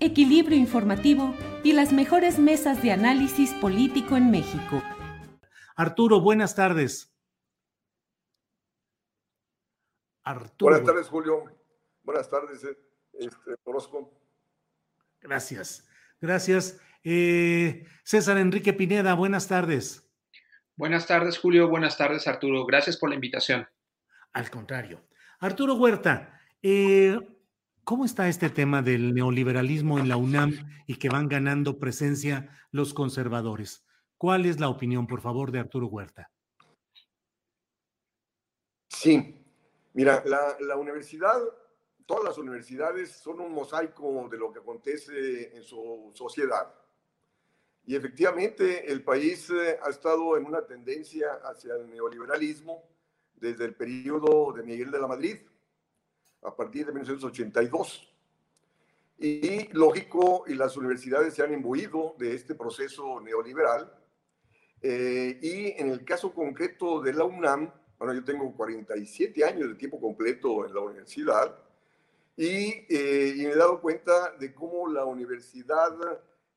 equilibrio 0.00 0.56
informativo 0.56 1.34
y 1.62 1.72
las 1.72 1.92
mejores 1.92 2.38
mesas 2.38 2.82
de 2.82 2.92
análisis 2.92 3.52
político 3.54 4.16
en 4.16 4.30
México. 4.30 4.82
Arturo, 5.76 6.20
buenas 6.20 6.54
tardes. 6.54 7.14
Arturo. 10.22 10.72
Buenas 10.72 10.86
tardes, 10.86 11.08
Julio. 11.08 11.44
Buenas 12.02 12.28
tardes, 12.28 12.64
eh, 12.64 12.78
este, 13.12 13.54
Orozco. 13.64 14.20
Gracias. 15.20 15.88
Gracias. 16.20 16.80
Eh, 17.02 17.86
César 18.04 18.38
Enrique 18.38 18.72
Pineda, 18.72 19.14
buenas 19.14 19.48
tardes. 19.48 20.06
Buenas 20.76 21.06
tardes, 21.06 21.38
Julio. 21.38 21.68
Buenas 21.68 21.96
tardes, 21.96 22.26
Arturo. 22.26 22.64
Gracias 22.66 22.96
por 22.96 23.10
la 23.10 23.14
invitación. 23.14 23.66
Al 24.32 24.50
contrario. 24.50 25.06
Arturo 25.40 25.74
Huerta, 25.74 26.40
eh, 26.62 27.18
¿cómo 27.90 28.04
está 28.04 28.28
este 28.28 28.50
tema 28.50 28.82
del 28.82 29.12
neoliberalismo 29.12 29.98
en 29.98 30.08
la 30.08 30.16
UNAM 30.16 30.52
y 30.86 30.94
que 30.94 31.08
van 31.08 31.26
ganando 31.26 31.80
presencia 31.80 32.56
los 32.70 32.94
conservadores? 32.94 33.84
¿Cuál 34.16 34.46
es 34.46 34.60
la 34.60 34.68
opinión, 34.68 35.08
por 35.08 35.20
favor, 35.20 35.50
de 35.50 35.58
Arturo 35.58 35.88
Huerta? 35.88 36.30
Sí, 38.86 39.44
mira, 39.92 40.22
la, 40.24 40.76
universidad, 40.76 41.36
todas 42.06 42.22
las 42.22 42.38
universidades 42.38 43.10
son 43.10 43.40
un 43.40 43.52
mosaico 43.52 44.28
de 44.30 44.38
lo 44.38 44.52
que 44.52 44.60
acontece 44.60 45.56
en 45.56 45.64
su 45.64 46.12
sociedad. 46.14 46.72
Y 47.84 47.96
efectivamente 47.96 48.88
el 48.92 49.02
país 49.02 49.50
eh, 49.50 49.80
ha 49.82 49.90
estado 49.90 50.36
en 50.36 50.44
una 50.44 50.64
tendencia 50.64 51.40
hacia 51.42 51.74
el 51.74 51.90
neoliberalismo 51.90 52.84
desde 53.34 53.64
el 53.64 53.74
periodo 53.74 54.52
de 54.52 54.62
Miguel 54.62 54.92
de 54.92 55.00
la 55.00 55.08
Madrid, 55.08 55.38
a 56.42 56.54
partir 56.54 56.86
de 56.86 56.92
1982. 56.92 58.12
Y 59.18 59.68
lógico, 59.74 60.44
y 60.46 60.54
las 60.54 60.76
universidades 60.76 61.34
se 61.34 61.42
han 61.42 61.52
imbuido 61.52 62.14
de 62.18 62.34
este 62.34 62.54
proceso 62.54 63.20
neoliberal. 63.20 63.92
Eh, 64.80 65.38
y 65.42 65.80
en 65.80 65.90
el 65.90 66.04
caso 66.04 66.32
concreto 66.32 67.02
de 67.02 67.12
la 67.12 67.24
UNAM, 67.24 67.70
bueno, 67.98 68.14
yo 68.14 68.24
tengo 68.24 68.56
47 68.56 69.44
años 69.44 69.68
de 69.68 69.74
tiempo 69.74 70.00
completo 70.00 70.64
en 70.64 70.72
la 70.72 70.80
universidad 70.80 71.54
y, 72.34 72.86
eh, 72.88 73.34
y 73.36 73.42
me 73.44 73.50
he 73.50 73.56
dado 73.56 73.78
cuenta 73.82 74.34
de 74.38 74.54
cómo 74.54 74.88
la 74.88 75.04
universidad 75.04 75.94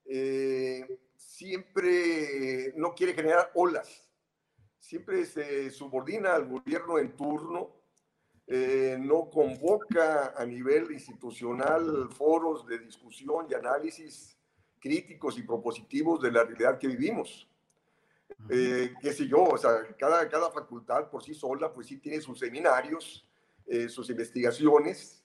eh, 0.06 1.00
siempre 1.18 2.74
no 2.78 2.96
quiere 2.96 3.14
generar 3.14 3.52
olas, 3.56 4.08
siempre 4.80 5.26
se 5.26 5.70
subordina 5.72 6.34
al 6.36 6.48
gobierno 6.48 6.98
en 7.00 7.12
turno, 7.18 7.76
eh, 8.48 8.98
no 9.00 9.30
convoca 9.30 10.34
a 10.38 10.46
nivel 10.46 10.92
institucional 10.92 12.10
foros 12.12 12.68
de 12.68 12.80
discusión 12.80 13.48
y 13.50 13.54
análisis 13.54 14.38
críticos 14.80 15.38
y 15.38 15.44
propositivos 15.44 16.22
de 16.22 16.32
la 16.32 16.44
realidad 16.44 16.78
que 16.78 16.88
vivimos. 16.88 17.48
Eh, 18.50 18.94
qué 19.02 19.14
sé 19.14 19.28
yo, 19.28 19.44
o 19.44 19.58
sea, 19.58 19.96
cada, 19.98 20.28
cada 20.28 20.52
facultad 20.52 21.10
por 21.10 21.24
sí 21.24 21.34
sola, 21.34 21.72
pues 21.72 21.88
sí 21.88 21.98
tiene 21.98 22.20
sus 22.20 22.40
seminarios, 22.40 23.26
eh, 23.66 23.88
sus 23.88 24.10
investigaciones. 24.10 25.24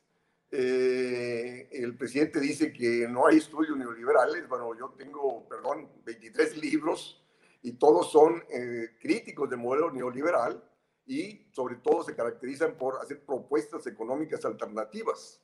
Eh, 0.50 1.68
el 1.72 1.96
presidente 1.96 2.40
dice 2.40 2.72
que 2.72 3.06
no 3.08 3.26
hay 3.26 3.38
estudios 3.38 3.76
neoliberales. 3.76 4.48
Bueno, 4.48 4.76
yo 4.78 4.94
tengo, 4.96 5.46
perdón, 5.48 5.88
23 6.04 6.56
libros 6.58 7.22
y 7.62 7.72
todos 7.72 8.10
son 8.10 8.42
eh, 8.50 8.96
críticos 9.00 9.50
del 9.50 9.58
modelo 9.58 9.90
neoliberal 9.90 10.62
y 11.08 11.48
sobre 11.52 11.76
todo 11.76 12.04
se 12.04 12.14
caracterizan 12.14 12.76
por 12.76 13.00
hacer 13.00 13.24
propuestas 13.24 13.86
económicas 13.86 14.44
alternativas. 14.44 15.42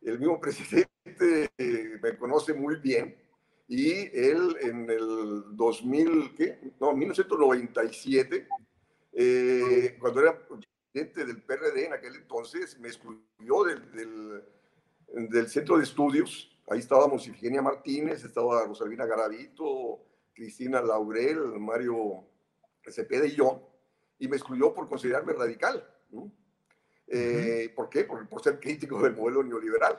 El 0.00 0.18
mismo 0.18 0.40
presidente 0.40 1.50
eh, 1.58 1.98
me 2.02 2.16
conoce 2.16 2.54
muy 2.54 2.76
bien 2.76 3.14
y 3.68 3.92
él 4.18 4.56
en 4.60 4.90
el 4.90 5.56
2000, 5.56 6.34
¿qué? 6.34 6.72
No, 6.80 6.94
1997, 6.94 8.48
eh, 9.12 9.96
cuando 10.00 10.20
era 10.22 10.38
presidente 10.46 11.24
del 11.24 11.42
PRD 11.42 11.86
en 11.86 11.92
aquel 11.92 12.16
entonces, 12.16 12.78
me 12.78 12.88
excluyó 12.88 13.64
del, 13.64 13.92
del, 13.92 14.44
del 15.28 15.48
centro 15.48 15.76
de 15.76 15.84
estudios. 15.84 16.50
Ahí 16.68 16.78
estábamos 16.78 17.26
Ifigenia 17.26 17.60
Martínez, 17.60 18.24
estaba 18.24 18.64
Rosalina 18.64 19.04
Garavito, 19.04 20.02
Cristina 20.32 20.80
Laurel, 20.80 21.58
Mario 21.60 22.24
Cepeda 22.86 23.26
y 23.26 23.36
yo, 23.36 23.73
y 24.18 24.28
me 24.28 24.36
excluyó 24.36 24.72
por 24.72 24.88
considerarme 24.88 25.32
radical. 25.32 25.86
¿no? 26.10 26.30
Eh, 27.08 27.72
¿Por 27.74 27.88
qué? 27.88 28.04
Por, 28.04 28.28
por 28.28 28.42
ser 28.42 28.58
crítico 28.60 29.00
del 29.02 29.14
modelo 29.14 29.42
neoliberal. 29.42 29.98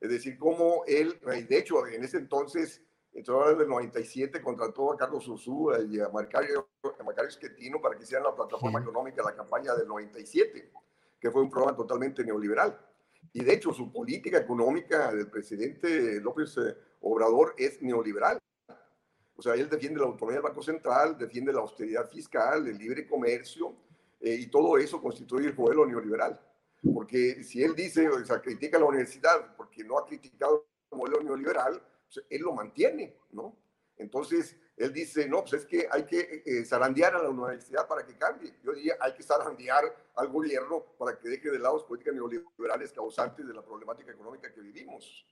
Es 0.00 0.10
decir, 0.10 0.36
como 0.36 0.82
él, 0.86 1.20
y 1.36 1.42
de 1.42 1.58
hecho, 1.58 1.86
en 1.86 2.02
ese 2.02 2.18
entonces, 2.18 2.82
en 3.14 3.24
del 3.24 3.68
97, 3.68 4.40
contrató 4.40 4.92
a 4.92 4.96
Carlos 4.96 5.28
Ursúa 5.28 5.80
y 5.80 6.00
a 6.00 6.08
Macario, 6.08 6.68
a 6.98 7.02
Macario 7.04 7.30
Schettino 7.30 7.80
para 7.80 7.96
que 7.96 8.04
hicieran 8.04 8.24
la 8.24 8.34
plataforma 8.34 8.80
económica 8.80 9.22
de 9.22 9.30
la 9.30 9.36
campaña 9.36 9.74
del 9.74 9.86
97, 9.86 10.72
que 11.20 11.30
fue 11.30 11.42
un 11.42 11.50
programa 11.50 11.76
totalmente 11.76 12.24
neoliberal. 12.24 12.78
Y 13.34 13.44
de 13.44 13.52
hecho, 13.52 13.72
su 13.72 13.92
política 13.92 14.38
económica 14.38 15.12
del 15.12 15.28
presidente 15.28 16.20
López 16.20 16.56
eh, 16.58 16.76
Obrador 17.02 17.54
es 17.58 17.80
neoliberal. 17.82 18.38
O 19.42 19.44
sea, 19.44 19.54
él 19.54 19.68
defiende 19.68 19.98
la 19.98 20.06
autonomía 20.06 20.36
del 20.36 20.44
Banco 20.44 20.62
Central, 20.62 21.18
defiende 21.18 21.52
la 21.52 21.58
austeridad 21.58 22.08
fiscal, 22.08 22.64
el 22.68 22.78
libre 22.78 23.04
comercio, 23.04 23.74
eh, 24.20 24.36
y 24.36 24.46
todo 24.46 24.78
eso 24.78 25.02
constituye 25.02 25.48
el 25.48 25.56
modelo 25.56 25.84
neoliberal. 25.84 26.40
Porque 26.94 27.42
si 27.42 27.60
él 27.60 27.74
dice, 27.74 28.08
o 28.08 28.24
sea, 28.24 28.40
critica 28.40 28.76
a 28.76 28.80
la 28.80 28.86
universidad 28.86 29.56
porque 29.56 29.82
no 29.82 29.98
ha 29.98 30.06
criticado 30.06 30.68
el 30.92 30.96
modelo 30.96 31.24
neoliberal, 31.24 31.82
pues 32.04 32.24
él 32.30 32.40
lo 32.40 32.52
mantiene, 32.52 33.16
¿no? 33.32 33.56
Entonces, 33.96 34.56
él 34.76 34.92
dice, 34.92 35.28
no, 35.28 35.40
pues 35.40 35.54
es 35.54 35.66
que 35.66 35.88
hay 35.90 36.04
que 36.04 36.44
eh, 36.46 36.64
zarandear 36.64 37.16
a 37.16 37.22
la 37.24 37.30
universidad 37.30 37.88
para 37.88 38.06
que 38.06 38.16
cambie. 38.16 38.54
Yo 38.62 38.72
diría, 38.74 38.94
hay 39.00 39.12
que 39.14 39.24
zarandear 39.24 39.82
al 40.14 40.28
gobierno 40.28 40.84
para 40.96 41.18
que 41.18 41.28
deje 41.28 41.50
de 41.50 41.58
lado 41.58 41.78
las 41.78 41.84
políticas 41.84 42.14
neoliberales 42.14 42.92
causantes 42.92 43.44
de 43.44 43.54
la 43.54 43.64
problemática 43.64 44.12
económica 44.12 44.52
que 44.52 44.60
vivimos. 44.60 45.26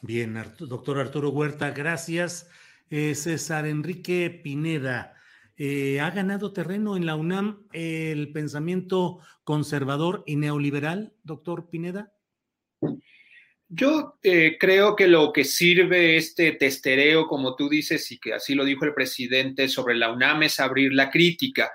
Bien, 0.00 0.42
doctor 0.58 0.98
Arturo 0.98 1.28
Huerta, 1.28 1.70
gracias. 1.70 2.48
Eh, 2.96 3.16
César 3.16 3.66
Enrique 3.66 4.30
Pineda, 4.30 5.16
eh, 5.56 5.98
¿ha 5.98 6.12
ganado 6.12 6.52
terreno 6.52 6.96
en 6.96 7.06
la 7.06 7.16
UNAM 7.16 7.66
el 7.72 8.30
pensamiento 8.30 9.18
conservador 9.42 10.22
y 10.28 10.36
neoliberal, 10.36 11.12
doctor 11.24 11.68
Pineda? 11.70 12.12
Yo 13.66 14.20
eh, 14.22 14.58
creo 14.60 14.94
que 14.94 15.08
lo 15.08 15.32
que 15.32 15.42
sirve 15.42 16.16
este 16.16 16.52
testereo, 16.52 17.26
como 17.26 17.56
tú 17.56 17.68
dices, 17.68 18.12
y 18.12 18.20
que 18.20 18.34
así 18.34 18.54
lo 18.54 18.64
dijo 18.64 18.84
el 18.84 18.94
presidente 18.94 19.66
sobre 19.66 19.96
la 19.96 20.12
UNAM, 20.12 20.44
es 20.44 20.60
abrir 20.60 20.92
la 20.92 21.10
crítica. 21.10 21.72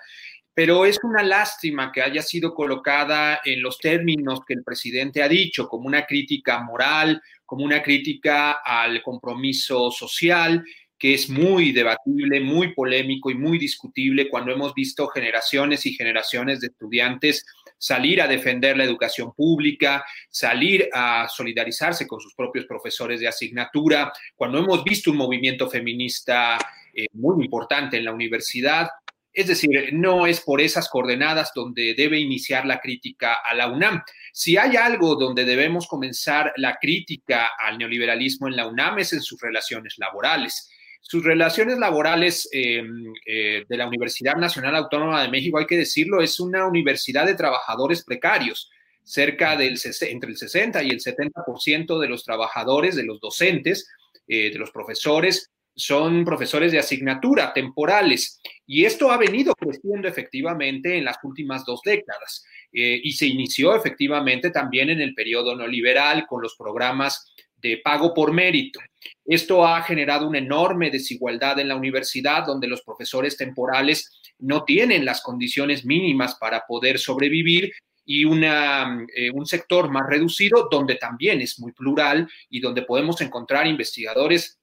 pero 0.54 0.86
es 0.86 1.00
una 1.04 1.24
lástima 1.24 1.92
que 1.92 2.02
haya 2.02 2.22
sido 2.22 2.54
colocada 2.54 3.40
en 3.46 3.62
los 3.62 3.78
términos 3.78 4.40
que 4.46 4.54
el 4.54 4.64
presidente 4.64 5.22
ha 5.22 5.28
dicho, 5.28 5.68
como 5.68 5.88
una 5.88 6.06
crítica 6.06 6.62
moral, 6.62 7.22
como 7.46 7.64
una 7.64 7.82
crítica 7.82 8.60
al 8.64 9.02
compromiso 9.02 9.90
social, 9.90 10.64
que 11.00 11.14
es 11.14 11.30
muy 11.30 11.72
debatible, 11.72 12.42
muy 12.42 12.74
polémico 12.74 13.32
y 13.32 13.36
muy 13.36 13.58
discutible 13.58 14.30
cuando 14.30 14.52
hemos 14.52 14.74
visto 14.74 15.08
generaciones 15.08 15.86
y 15.86 15.94
generaciones 15.94 16.60
de 16.60 16.68
estudiantes 16.68 17.46
salir 17.80 18.22
a 18.22 18.28
defender 18.28 18.78
la 18.78 18.84
educación 18.84 19.34
pública, 19.34 20.06
salir 20.30 20.90
a 20.94 21.28
solidarizarse 21.30 22.06
con 22.06 22.20
sus 22.20 22.36
propios 22.36 22.66
profesores 22.66 23.20
de 23.22 23.28
asignatura, 23.28 24.12
cuando 24.36 24.60
hemos 24.60 24.84
visto 24.84 25.10
un 25.10 25.18
movimiento 25.18 25.70
feminista 25.70 26.58
eh, 26.94 27.08
muy 27.14 27.46
importante 27.46 27.98
en 27.98 28.06
la 28.06 28.14
universidad. 28.14 28.90
Es 29.32 29.48
decir, 29.48 29.94
no 29.94 30.28
es 30.28 30.42
por 30.42 30.60
esas 30.60 30.90
coordenadas 30.90 31.52
donde 31.56 31.94
debe 31.94 32.20
iniciar 32.20 32.66
la 32.66 32.82
crítica 32.82 33.38
a 33.46 33.54
la 33.54 33.68
UNAM. 33.68 34.04
Si 34.34 34.58
hay 34.58 34.76
algo 34.76 35.16
donde 35.16 35.46
debemos 35.46 35.88
comenzar 35.88 36.52
la 36.58 36.76
crítica 36.76 37.52
al 37.58 37.78
neoliberalismo 37.78 38.48
en 38.48 38.58
la 38.58 38.68
UNAM 38.68 39.00
es 39.00 39.14
en 39.14 39.22
sus 39.22 39.40
relaciones 39.40 39.96
laborales. 39.98 40.70
Sus 41.02 41.24
relaciones 41.24 41.80
laborales 41.80 42.48
eh, 42.52 42.84
eh, 43.26 43.66
de 43.68 43.78
la 43.78 43.88
Universidad 43.88 44.36
Nacional 44.36 44.76
Autónoma 44.76 45.22
de 45.22 45.30
México, 45.30 45.58
hay 45.58 45.66
que 45.66 45.78
decirlo, 45.78 46.22
es 46.22 46.40
una 46.40 46.68
universidad 46.68 47.26
de 47.26 47.36
trabajadores 47.36 48.04
precarios. 48.04 48.70
Cerca 49.04 49.56
del 49.56 49.80
entre 50.02 50.30
el 50.30 50.38
60 50.38 50.84
y 50.84 50.90
el 50.90 51.00
70% 51.00 52.00
de 52.00 52.08
los 52.08 52.24
trabajadores, 52.24 52.96
de 52.96 53.06
los 53.06 53.20
docentes, 53.20 53.90
de 54.28 54.54
los 54.54 54.70
profesores, 54.70 55.50
son 55.80 56.26
profesores 56.26 56.72
de 56.72 56.80
asignatura 56.80 57.54
temporales 57.54 58.42
y 58.68 58.86
esto 58.86 59.12
ha 59.12 59.18
venido 59.18 59.54
creciendo 59.56 60.08
efectivamente 60.08 60.98
en 60.98 61.06
las 61.06 61.18
últimas 61.24 61.66
dos 61.66 61.82
décadas 61.84 62.44
eh, 62.74 63.00
y 63.02 63.14
se 63.14 63.28
inició 63.28 63.76
efectivamente 63.76 64.52
también 64.52 64.90
en 64.90 65.02
el 65.02 65.14
periodo 65.14 65.56
neoliberal 65.56 66.28
con 66.28 66.42
los 66.42 66.56
programas 66.56 67.34
de 67.62 67.78
pago 67.84 68.14
por 68.14 68.34
mérito. 68.34 68.80
Esto 69.26 69.66
ha 69.66 69.82
generado 69.84 70.28
una 70.28 70.40
enorme 70.40 70.92
desigualdad 70.92 71.60
en 71.60 71.68
la 71.68 71.76
universidad 71.76 72.46
donde 72.46 72.68
los 72.68 72.82
profesores 72.82 73.38
temporales 73.38 74.20
no 74.40 74.64
tienen 74.64 75.06
las 75.06 75.22
condiciones 75.22 75.86
mínimas 75.86 76.36
para 76.36 76.66
poder 76.68 77.00
sobrevivir 77.00 77.72
y 78.06 78.26
una, 78.26 79.06
eh, 79.16 79.30
un 79.32 79.46
sector 79.46 79.90
más 79.90 80.08
reducido 80.08 80.68
donde 80.72 80.96
también 80.96 81.42
es 81.42 81.60
muy 81.60 81.72
plural 81.74 82.28
y 82.50 82.60
donde 82.60 82.82
podemos 82.82 83.22
encontrar 83.22 83.68
investigadores 83.68 84.59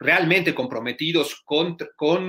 realmente 0.00 0.54
comprometidos 0.54 1.42
con, 1.44 1.76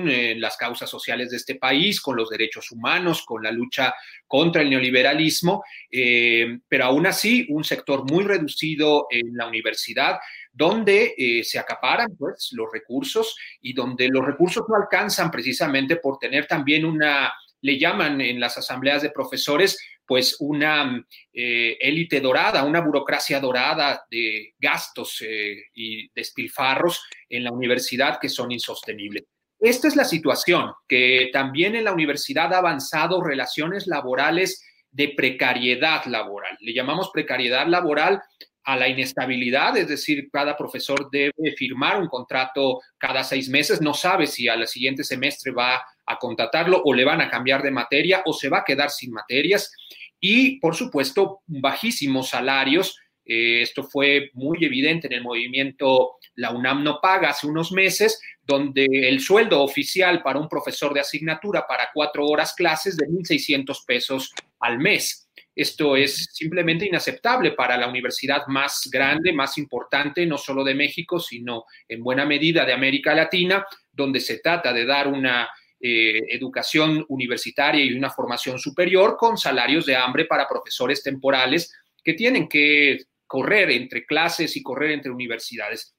eh, 0.06 0.34
las 0.36 0.58
causas 0.58 0.90
sociales 0.90 1.30
de 1.30 1.38
este 1.38 1.54
país, 1.54 2.02
con 2.02 2.16
los 2.16 2.28
derechos 2.28 2.70
humanos, 2.70 3.24
con 3.24 3.42
la 3.42 3.50
lucha 3.50 3.94
contra 4.26 4.60
el 4.60 4.68
neoliberalismo, 4.68 5.64
eh, 5.90 6.58
pero 6.68 6.84
aún 6.84 7.06
así 7.06 7.46
un 7.48 7.64
sector 7.64 8.04
muy 8.08 8.24
reducido 8.24 9.06
en 9.10 9.34
la 9.34 9.46
universidad 9.46 10.18
donde 10.52 11.14
eh, 11.16 11.42
se 11.44 11.58
acaparan 11.58 12.14
pues, 12.18 12.50
los 12.52 12.70
recursos 12.70 13.34
y 13.62 13.72
donde 13.72 14.08
los 14.08 14.22
recursos 14.22 14.64
no 14.68 14.76
alcanzan 14.76 15.30
precisamente 15.30 15.96
por 15.96 16.18
tener 16.18 16.46
también 16.46 16.84
una, 16.84 17.32
le 17.62 17.78
llaman 17.78 18.20
en 18.20 18.38
las 18.38 18.58
asambleas 18.58 19.00
de 19.00 19.10
profesores, 19.10 19.78
pues 20.06 20.36
una 20.40 21.04
eh, 21.32 21.76
élite 21.80 22.20
dorada, 22.20 22.64
una 22.64 22.80
burocracia 22.80 23.40
dorada 23.40 24.04
de 24.10 24.54
gastos 24.58 25.22
eh, 25.22 25.64
y 25.74 26.10
despilfarros 26.14 27.04
en 27.28 27.44
la 27.44 27.52
universidad 27.52 28.18
que 28.20 28.28
son 28.28 28.52
insostenibles. 28.52 29.24
Esta 29.58 29.86
es 29.86 29.94
la 29.94 30.04
situación, 30.04 30.72
que 30.88 31.30
también 31.32 31.76
en 31.76 31.84
la 31.84 31.92
universidad 31.92 32.52
ha 32.52 32.58
avanzado 32.58 33.22
relaciones 33.22 33.86
laborales 33.86 34.60
de 34.90 35.14
precariedad 35.16 36.04
laboral. 36.06 36.56
Le 36.60 36.74
llamamos 36.74 37.10
precariedad 37.12 37.66
laboral 37.66 38.20
a 38.64 38.76
la 38.76 38.88
inestabilidad, 38.88 39.76
es 39.76 39.88
decir, 39.88 40.28
cada 40.32 40.56
profesor 40.56 41.08
debe 41.10 41.52
firmar 41.56 42.00
un 42.00 42.08
contrato 42.08 42.80
cada 42.98 43.24
seis 43.24 43.48
meses, 43.48 43.80
no 43.80 43.94
sabe 43.94 44.26
si 44.26 44.48
al 44.48 44.66
siguiente 44.68 45.02
semestre 45.02 45.52
va 45.52 45.82
a 46.06 46.18
contratarlo 46.18 46.82
o 46.84 46.94
le 46.94 47.04
van 47.04 47.20
a 47.20 47.30
cambiar 47.30 47.62
de 47.62 47.70
materia 47.70 48.22
o 48.26 48.32
se 48.32 48.48
va 48.48 48.58
a 48.58 48.64
quedar 48.64 48.90
sin 48.90 49.12
materias 49.12 49.72
y, 50.20 50.60
por 50.60 50.74
supuesto, 50.74 51.40
bajísimos 51.46 52.30
salarios. 52.30 52.98
Eh, 53.24 53.62
esto 53.62 53.84
fue 53.84 54.30
muy 54.34 54.64
evidente 54.64 55.06
en 55.06 55.14
el 55.14 55.22
movimiento 55.22 56.16
La 56.34 56.50
UNAM 56.50 56.82
no 56.82 56.98
paga 57.00 57.30
hace 57.30 57.46
unos 57.46 57.72
meses, 57.72 58.20
donde 58.42 58.86
el 58.90 59.20
sueldo 59.20 59.62
oficial 59.62 60.22
para 60.22 60.38
un 60.38 60.48
profesor 60.48 60.94
de 60.94 61.00
asignatura 61.00 61.66
para 61.66 61.90
cuatro 61.92 62.26
horas 62.26 62.54
clases 62.54 62.96
de 62.96 63.06
1.600 63.06 63.84
pesos 63.86 64.32
al 64.60 64.78
mes. 64.78 65.28
Esto 65.54 65.96
es 65.96 66.30
simplemente 66.32 66.86
inaceptable 66.86 67.52
para 67.52 67.76
la 67.76 67.88
universidad 67.88 68.46
más 68.46 68.88
grande, 68.90 69.32
más 69.32 69.58
importante, 69.58 70.24
no 70.24 70.38
solo 70.38 70.64
de 70.64 70.74
México, 70.74 71.20
sino 71.20 71.64
en 71.86 72.02
buena 72.02 72.24
medida 72.24 72.64
de 72.64 72.72
América 72.72 73.14
Latina, 73.14 73.66
donde 73.92 74.20
se 74.20 74.38
trata 74.38 74.72
de 74.72 74.86
dar 74.86 75.08
una 75.08 75.48
eh, 75.84 76.20
educación 76.28 77.04
universitaria 77.08 77.84
y 77.84 77.92
una 77.92 78.08
formación 78.08 78.56
superior 78.56 79.16
con 79.18 79.36
salarios 79.36 79.84
de 79.84 79.96
hambre 79.96 80.26
para 80.26 80.48
profesores 80.48 81.02
temporales 81.02 81.74
que 82.04 82.14
tienen 82.14 82.48
que 82.48 83.00
correr 83.26 83.70
entre 83.72 84.06
clases 84.06 84.56
y 84.56 84.62
correr 84.62 84.92
entre 84.92 85.10
universidades. 85.10 85.92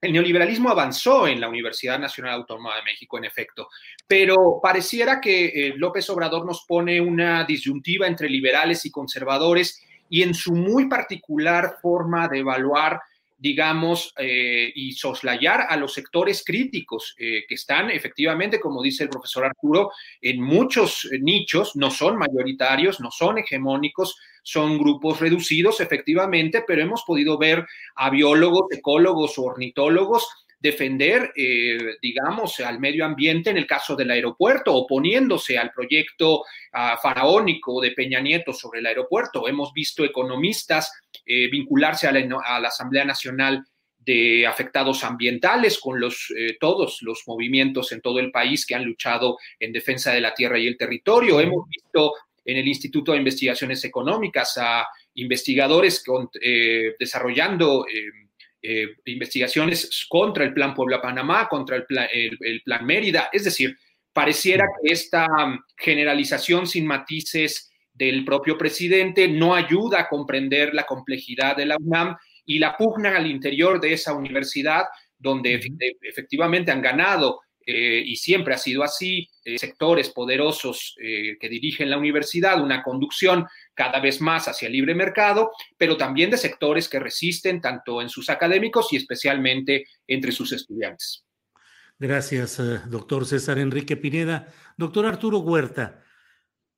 El 0.00 0.12
neoliberalismo 0.12 0.70
avanzó 0.70 1.28
en 1.28 1.40
la 1.40 1.48
Universidad 1.48 1.98
Nacional 1.98 2.34
Autónoma 2.34 2.76
de 2.76 2.84
México, 2.84 3.18
en 3.18 3.24
efecto, 3.24 3.68
pero 4.06 4.60
pareciera 4.62 5.20
que 5.20 5.46
eh, 5.46 5.74
López 5.76 6.08
Obrador 6.08 6.46
nos 6.46 6.64
pone 6.66 6.98
una 6.98 7.44
disyuntiva 7.44 8.06
entre 8.06 8.30
liberales 8.30 8.86
y 8.86 8.90
conservadores 8.90 9.82
y 10.08 10.22
en 10.22 10.32
su 10.32 10.54
muy 10.54 10.88
particular 10.88 11.76
forma 11.82 12.28
de 12.28 12.38
evaluar 12.38 13.00
digamos, 13.38 14.12
eh, 14.18 14.72
y 14.74 14.92
soslayar 14.92 15.66
a 15.68 15.76
los 15.76 15.94
sectores 15.94 16.42
críticos 16.44 17.14
eh, 17.18 17.44
que 17.48 17.54
están 17.54 17.90
efectivamente, 17.90 18.58
como 18.58 18.82
dice 18.82 19.04
el 19.04 19.10
profesor 19.10 19.44
Arturo, 19.44 19.92
en 20.20 20.42
muchos 20.42 21.08
nichos, 21.20 21.76
no 21.76 21.90
son 21.90 22.18
mayoritarios, 22.18 23.00
no 23.00 23.10
son 23.12 23.38
hegemónicos, 23.38 24.16
son 24.42 24.78
grupos 24.78 25.20
reducidos 25.20 25.80
efectivamente, 25.80 26.64
pero 26.66 26.82
hemos 26.82 27.04
podido 27.04 27.38
ver 27.38 27.64
a 27.94 28.10
biólogos, 28.10 28.66
ecólogos 28.72 29.38
ornitólogos 29.38 30.26
defender, 30.60 31.32
eh, 31.36 31.96
digamos, 32.02 32.58
al 32.60 32.80
medio 32.80 33.04
ambiente 33.04 33.50
en 33.50 33.58
el 33.58 33.66
caso 33.66 33.94
del 33.94 34.10
aeropuerto, 34.10 34.74
oponiéndose 34.74 35.56
al 35.56 35.70
proyecto 35.70 36.44
ah, 36.72 36.98
faraónico 37.00 37.80
de 37.80 37.92
Peña 37.92 38.20
Nieto 38.20 38.52
sobre 38.52 38.80
el 38.80 38.86
aeropuerto. 38.86 39.46
Hemos 39.46 39.72
visto 39.72 40.04
economistas 40.04 40.92
eh, 41.24 41.48
vincularse 41.48 42.08
a 42.08 42.12
la, 42.12 42.68
Asamblea 42.68 43.04
Nacional 43.04 43.64
de 43.98 44.46
afectados 44.46 45.04
ambientales 45.04 45.78
con 45.78 46.00
los, 46.00 46.32
eh, 46.36 46.56
todos 46.58 47.02
los 47.02 47.22
movimientos 47.26 47.92
en 47.92 48.00
todo 48.00 48.18
el 48.18 48.32
país 48.32 48.66
que 48.66 48.74
han 48.74 48.84
luchado 48.84 49.36
en 49.60 49.72
defensa 49.72 50.12
de 50.12 50.20
la 50.20 50.34
tierra 50.34 50.58
y 50.58 50.66
el 50.66 50.76
territorio. 50.76 51.38
Hemos 51.40 51.68
visto 51.68 52.14
en 52.44 52.56
el 52.56 52.66
Instituto 52.66 53.12
de 53.12 53.18
Investigaciones 53.18 53.84
Económicas 53.84 54.56
a 54.58 54.86
investigadores 55.14 56.02
desarrollando 56.98 57.84
eh, 57.86 58.27
investigaciones 59.04 60.06
contra 60.08 60.44
el 60.44 60.52
Plan 60.52 60.74
Puebla-Panamá, 60.74 61.48
contra 61.48 61.76
el 61.76 61.84
plan, 61.84 62.86
Mérida. 62.86 63.28
Es 63.32 63.44
decir, 63.44 63.76
pareciera 64.12 64.66
que 64.82 64.92
esta 64.92 65.26
um, 65.26 65.60
generalización 65.76 66.66
sin 66.66 66.86
matices 66.86 67.70
del 67.92 68.24
propio 68.24 68.58
presidente 68.58 69.28
no 69.28 69.54
ayuda 69.54 70.00
a 70.00 70.08
comprender 70.08 70.74
la 70.74 70.86
complejidad 70.86 71.56
de 71.56 71.66
la 71.66 71.76
UNAM 71.76 72.16
y 72.44 72.58
la 72.58 72.76
pugna 72.76 73.16
al 73.16 73.26
interior 73.26 73.80
de 73.80 73.92
esa 73.92 74.14
universidad, 74.14 74.84
donde 75.18 75.60
efectivamente 76.02 76.70
han 76.70 76.80
ganado 76.80 77.40
eh, 77.66 78.02
y 78.06 78.16
siempre 78.16 78.54
ha 78.54 78.58
sido 78.58 78.82
así, 78.82 79.28
eh, 79.54 79.58
sectores 79.58 80.10
poderosos 80.10 80.94
que 80.98 81.48
dirigen 81.48 81.90
la 81.90 81.98
universidad, 81.98 82.62
una 82.62 82.82
conducción 82.82 83.46
cada 83.74 84.00
vez 84.00 84.20
más 84.20 84.48
hacia 84.48 84.66
el 84.66 84.72
libre 84.72 84.94
mercado, 84.94 85.50
pero 85.76 85.96
también 85.96 86.30
de 86.30 86.36
sectores 86.36 86.88
que 86.88 86.98
resisten 86.98 87.60
tanto 87.60 88.02
en 88.02 88.08
sus 88.08 88.30
académicos 88.30 88.92
y 88.92 88.96
especialmente 88.96 89.86
entre 90.06 90.32
sus 90.32 90.52
estudiantes. 90.52 91.24
Gracias, 92.00 92.60
eh, 92.60 92.80
doctor 92.88 93.26
César 93.26 93.58
Enrique 93.58 93.96
Pineda. 93.96 94.46
Doctor 94.76 95.04
Arturo 95.06 95.40
Huerta, 95.40 96.04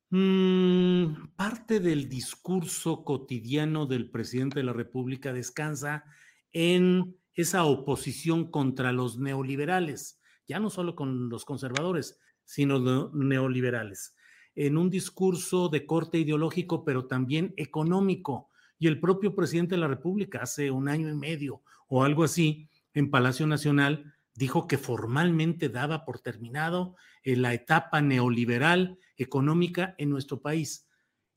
mm, 0.09 1.35
parte 1.35 1.79
del 1.79 2.09
discurso 2.09 3.03
cotidiano 3.03 3.85
del 3.85 4.09
presidente 4.09 4.59
de 4.59 4.63
la 4.63 4.73
República 4.73 5.31
descansa 5.31 6.05
en 6.51 7.15
esa 7.35 7.65
oposición 7.65 8.49
contra 8.49 8.91
los 8.91 9.19
neoliberales, 9.19 10.19
ya 10.47 10.59
no 10.59 10.71
solo 10.71 10.95
con 10.95 11.29
los 11.29 11.45
conservadores, 11.45 12.19
sino 12.51 13.09
neoliberales 13.13 14.13
en 14.55 14.77
un 14.77 14.89
discurso 14.89 15.69
de 15.69 15.85
corte 15.85 16.17
ideológico, 16.17 16.83
pero 16.83 17.05
también 17.05 17.53
económico. 17.55 18.49
Y 18.77 18.87
el 18.87 18.99
propio 18.99 19.33
presidente 19.33 19.75
de 19.75 19.81
la 19.81 19.87
República, 19.87 20.39
hace 20.41 20.69
un 20.69 20.89
año 20.89 21.09
y 21.09 21.15
medio 21.15 21.63
o 21.87 22.03
algo 22.03 22.25
así, 22.25 22.67
en 22.93 23.09
Palacio 23.09 23.47
Nacional, 23.47 24.13
dijo 24.35 24.67
que 24.67 24.77
formalmente 24.77 25.69
daba 25.69 26.03
por 26.03 26.19
terminado 26.19 26.95
eh, 27.23 27.37
la 27.37 27.53
etapa 27.53 28.01
neoliberal 28.01 28.97
económica 29.15 29.95
en 29.97 30.09
nuestro 30.09 30.41
país. 30.41 30.89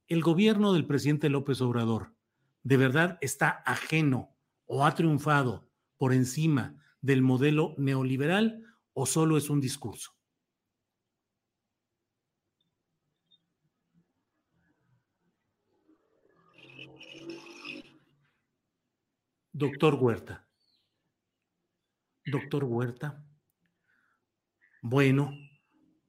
El 0.09 0.21
gobierno 0.21 0.73
del 0.73 0.87
presidente 0.87 1.29
López 1.29 1.61
Obrador 1.61 2.13
de 2.65 2.77
verdad 2.77 3.19
está 3.21 3.63
ajeno 3.67 4.35
o 4.67 4.85
ha 4.85 4.95
triunfado 4.95 5.69
por 5.97 6.13
encima 6.13 6.75
del 7.03 7.23
modelo 7.23 7.75
neoliberal 7.79 8.65
o 8.95 9.07
solo 9.07 9.37
es 9.37 9.51
un 9.51 9.61
discurso? 9.61 10.14
Doctor 19.57 19.95
Huerta. 19.95 20.49
Doctor 22.27 22.65
Huerta. 22.65 23.25
Bueno, 24.83 25.33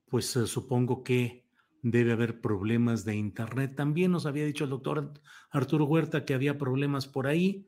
pues 0.07 0.35
eh, 0.35 0.47
supongo 0.47 1.03
que 1.03 1.47
debe 1.83 2.13
haber 2.13 2.41
problemas 2.41 3.05
de 3.05 3.15
Internet. 3.15 3.75
También 3.75 4.11
nos 4.11 4.25
había 4.25 4.45
dicho 4.45 4.63
el 4.63 4.71
doctor 4.71 5.13
Arturo 5.51 5.85
Huerta 5.85 6.25
que 6.25 6.33
había 6.33 6.57
problemas 6.57 7.07
por 7.07 7.27
ahí. 7.27 7.67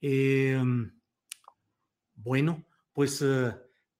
Em, 0.00 0.98
bueno, 2.14 2.64
pues 2.94 3.20
eh, 3.20 3.54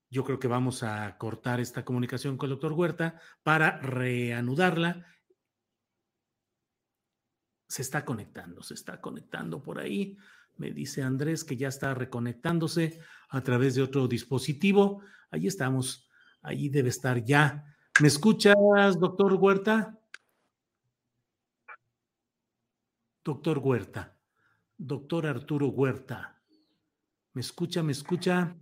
yo 0.08 0.24
creo 0.24 0.38
que 0.38 0.48
vamos 0.48 0.82
a 0.82 1.18
cortar 1.18 1.60
esta 1.60 1.84
comunicación 1.84 2.38
con 2.38 2.46
el 2.46 2.52
doctor 2.52 2.72
Huerta 2.72 3.20
para 3.42 3.78
reanudarla. 3.80 5.06
Se 7.68 7.82
está 7.82 8.06
conectando, 8.06 8.62
se 8.62 8.72
está 8.72 9.02
conectando 9.02 9.62
por 9.62 9.80
ahí. 9.80 10.16
Me 10.60 10.72
dice 10.72 11.02
Andrés 11.02 11.42
que 11.42 11.56
ya 11.56 11.68
está 11.68 11.94
reconectándose 11.94 13.00
a 13.30 13.40
través 13.40 13.76
de 13.76 13.80
otro 13.80 14.06
dispositivo. 14.06 15.00
Ahí 15.30 15.46
estamos, 15.46 16.06
ahí 16.42 16.68
debe 16.68 16.90
estar 16.90 17.24
ya. 17.24 17.64
¿Me 17.98 18.08
escuchas, 18.08 18.54
doctor 19.00 19.32
Huerta? 19.32 19.98
Doctor 23.24 23.58
Huerta, 23.58 24.18
doctor 24.76 25.26
Arturo 25.26 25.68
Huerta. 25.68 26.38
¿Me 27.32 27.40
escucha, 27.40 27.82
me 27.82 27.92
escucha? 27.92 28.54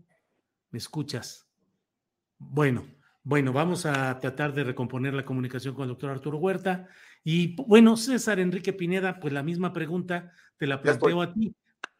¿Me 0.70 0.78
escuchas? 0.78 1.50
Bueno, 2.38 2.86
bueno, 3.24 3.52
vamos 3.52 3.86
a 3.86 4.16
tratar 4.20 4.54
de 4.54 4.62
recomponer 4.62 5.14
la 5.14 5.24
comunicación 5.24 5.74
con 5.74 5.82
el 5.82 5.88
doctor 5.88 6.10
Arturo 6.10 6.38
Huerta. 6.38 6.86
Y 7.24 7.56
bueno, 7.56 7.96
César 7.96 8.38
Enrique 8.38 8.72
Pineda, 8.72 9.18
pues 9.18 9.32
la 9.32 9.42
misma 9.42 9.72
pregunta 9.72 10.30
te 10.58 10.68
la 10.68 10.80
planteo 10.80 11.22
a 11.22 11.34
ti. 11.34 11.52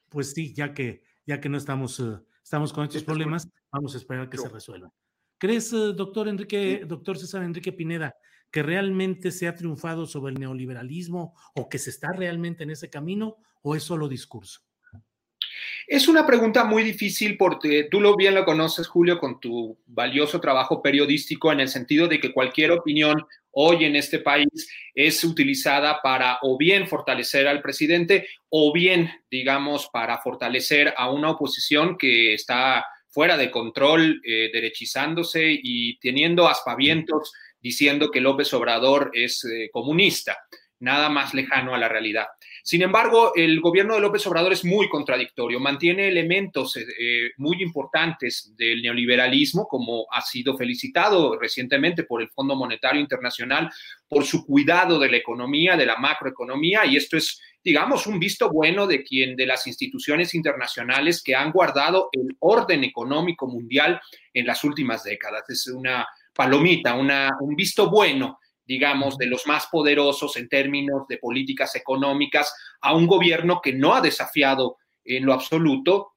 Pues 0.08 0.32
sí, 0.32 0.54
ya 0.54 0.72
que, 0.74 1.02
ya 1.26 1.40
que 1.40 1.48
no 1.48 1.58
estamos, 1.58 2.00
eh, 2.00 2.18
estamos 2.42 2.72
con 2.72 2.84
estos 2.84 3.04
problemas, 3.04 3.48
vamos 3.70 3.94
a 3.94 3.98
esperar 3.98 4.28
que 4.28 4.38
se 4.38 4.48
resuelvan. 4.48 4.90
¿Crees, 5.38 5.72
eh, 5.72 5.92
doctor 5.94 6.28
Enrique, 6.28 6.84
doctor 6.86 7.18
César 7.18 7.42
Enrique 7.42 7.72
Pineda, 7.72 8.16
que 8.50 8.62
realmente 8.62 9.30
se 9.30 9.46
ha 9.46 9.54
triunfado 9.54 10.06
sobre 10.06 10.32
el 10.32 10.40
neoliberalismo 10.40 11.34
o 11.54 11.68
que 11.68 11.78
se 11.78 11.90
está 11.90 12.12
realmente 12.12 12.64
en 12.64 12.70
ese 12.70 12.90
camino 12.90 13.36
o 13.62 13.76
es 13.76 13.82
solo 13.82 14.08
discurso? 14.08 14.67
Es 15.90 16.06
una 16.06 16.26
pregunta 16.26 16.64
muy 16.64 16.82
difícil 16.82 17.38
porque 17.38 17.84
tú 17.90 17.98
lo 17.98 18.14
bien 18.14 18.34
lo 18.34 18.44
conoces, 18.44 18.86
Julio, 18.86 19.18
con 19.18 19.40
tu 19.40 19.78
valioso 19.86 20.38
trabajo 20.38 20.82
periodístico 20.82 21.50
en 21.50 21.60
el 21.60 21.68
sentido 21.68 22.06
de 22.06 22.20
que 22.20 22.34
cualquier 22.34 22.72
opinión 22.72 23.26
hoy 23.52 23.86
en 23.86 23.96
este 23.96 24.18
país 24.18 24.68
es 24.94 25.24
utilizada 25.24 26.02
para 26.02 26.40
o 26.42 26.58
bien 26.58 26.88
fortalecer 26.88 27.48
al 27.48 27.62
presidente 27.62 28.28
o 28.50 28.70
bien, 28.70 29.10
digamos, 29.30 29.88
para 29.90 30.18
fortalecer 30.18 30.92
a 30.94 31.10
una 31.10 31.30
oposición 31.30 31.96
que 31.96 32.34
está 32.34 32.84
fuera 33.08 33.38
de 33.38 33.50
control, 33.50 34.20
eh, 34.26 34.50
derechizándose 34.52 35.58
y 35.62 35.98
teniendo 36.00 36.48
aspavientos 36.48 37.32
diciendo 37.62 38.10
que 38.10 38.20
López 38.20 38.52
Obrador 38.52 39.10
es 39.14 39.42
eh, 39.46 39.70
comunista 39.72 40.36
nada 40.80 41.08
más 41.08 41.34
lejano 41.34 41.74
a 41.74 41.78
la 41.78 41.88
realidad. 41.88 42.26
Sin 42.68 42.82
embargo, 42.82 43.32
el 43.34 43.62
gobierno 43.62 43.94
de 43.94 44.02
López 44.02 44.26
Obrador 44.26 44.52
es 44.52 44.62
muy 44.62 44.90
contradictorio, 44.90 45.58
mantiene 45.58 46.06
elementos 46.06 46.76
eh, 46.76 46.84
eh, 47.00 47.30
muy 47.38 47.62
importantes 47.62 48.52
del 48.58 48.82
neoliberalismo, 48.82 49.66
como 49.66 50.06
ha 50.10 50.20
sido 50.20 50.54
felicitado 50.54 51.38
recientemente 51.38 52.02
por 52.02 52.20
el 52.20 52.28
Fondo 52.28 52.54
Monetario 52.54 53.00
Internacional 53.00 53.70
por 54.06 54.26
su 54.26 54.44
cuidado 54.44 54.98
de 54.98 55.10
la 55.10 55.16
economía, 55.16 55.78
de 55.78 55.86
la 55.86 55.96
macroeconomía, 55.96 56.84
y 56.84 56.98
esto 56.98 57.16
es, 57.16 57.40
digamos, 57.64 58.06
un 58.06 58.18
visto 58.18 58.50
bueno 58.50 58.86
de 58.86 59.02
quien 59.02 59.34
de 59.34 59.46
las 59.46 59.66
instituciones 59.66 60.34
internacionales 60.34 61.22
que 61.22 61.34
han 61.34 61.52
guardado 61.52 62.10
el 62.12 62.36
orden 62.40 62.84
económico 62.84 63.46
mundial 63.46 63.98
en 64.34 64.44
las 64.44 64.62
últimas 64.62 65.04
décadas. 65.04 65.48
Es 65.48 65.68
una 65.68 66.06
palomita, 66.34 66.94
un 66.94 67.56
visto 67.56 67.88
bueno 67.88 68.38
digamos, 68.68 69.16
de 69.16 69.26
los 69.26 69.46
más 69.46 69.66
poderosos 69.66 70.36
en 70.36 70.48
términos 70.48 71.08
de 71.08 71.16
políticas 71.16 71.74
económicas 71.74 72.54
a 72.82 72.94
un 72.94 73.06
gobierno 73.06 73.60
que 73.62 73.72
no 73.72 73.94
ha 73.94 74.02
desafiado 74.02 74.76
en 75.04 75.24
lo 75.24 75.32
absoluto 75.32 76.12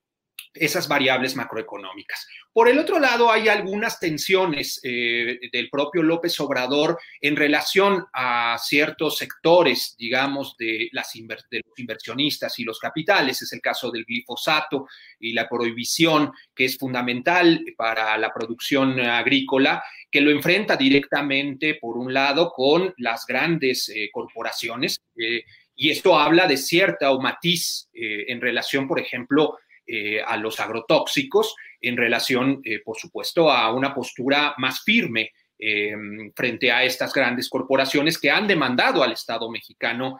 esas 0.54 0.90
variables 0.90 1.38
macroeconómicas. 1.38 2.28
Por 2.54 2.68
el 2.68 2.80
otro 2.80 3.00
lado, 3.00 3.32
hay 3.32 3.48
algunas 3.48 3.98
tensiones 3.98 4.82
eh, 4.84 5.40
del 5.54 5.70
propio 5.70 6.04
López 6.04 6.38
Obrador 6.42 7.00
en 7.22 7.38
relación 7.38 8.06
a 8.12 8.58
ciertos 8.60 9.18
sectores, 9.18 9.96
digamos, 9.98 10.58
de, 10.58 10.90
las 10.92 11.16
los 11.16 11.80
inversionistas 11.80 12.60
y 12.60 12.66
los 12.66 12.78
capitales. 12.78 13.42
Es 13.42 13.54
el 13.54 13.62
caso 13.62 13.90
del 13.90 14.04
glifosato 14.04 14.86
y 15.18 15.32
la 15.32 15.48
prohibición, 15.48 16.34
que 16.54 16.66
es 16.66 16.78
fundamental 16.78 17.64
para 17.78 18.18
la 18.18 18.34
producción 18.34 19.00
agrícola, 19.00 19.82
que 20.12 20.20
lo 20.20 20.30
enfrenta 20.30 20.76
directamente, 20.76 21.76
por 21.76 21.96
un 21.96 22.14
lado, 22.14 22.52
con 22.54 22.94
las 22.98 23.26
grandes 23.26 23.88
eh, 23.88 24.10
corporaciones. 24.12 25.00
Eh, 25.16 25.46
y 25.74 25.90
esto 25.90 26.20
habla 26.20 26.48
de 26.48 26.58
cierta 26.58 27.12
o 27.12 27.22
matiz 27.22 27.88
en 27.94 28.40
relación, 28.40 28.88
por 28.88 29.00
ejemplo, 29.00 29.58
eh, 29.94 30.22
a 30.26 30.38
los 30.38 30.58
agrotóxicos 30.62 31.54
en 31.82 31.98
relación, 31.98 32.62
eh, 32.64 32.80
por 32.80 32.98
supuesto, 32.98 33.52
a 33.52 33.74
una 33.74 33.94
postura 33.94 34.54
más 34.58 34.84
firme 34.86 35.32
eh, 35.60 35.94
frente 36.34 36.72
a 36.72 36.86
estas 36.86 37.14
grandes 37.14 37.50
corporaciones 37.50 38.18
que 38.18 38.32
han 38.32 38.48
demandado 38.48 39.04
al 39.04 39.12
Estado 39.12 39.52
mexicano 39.52 40.18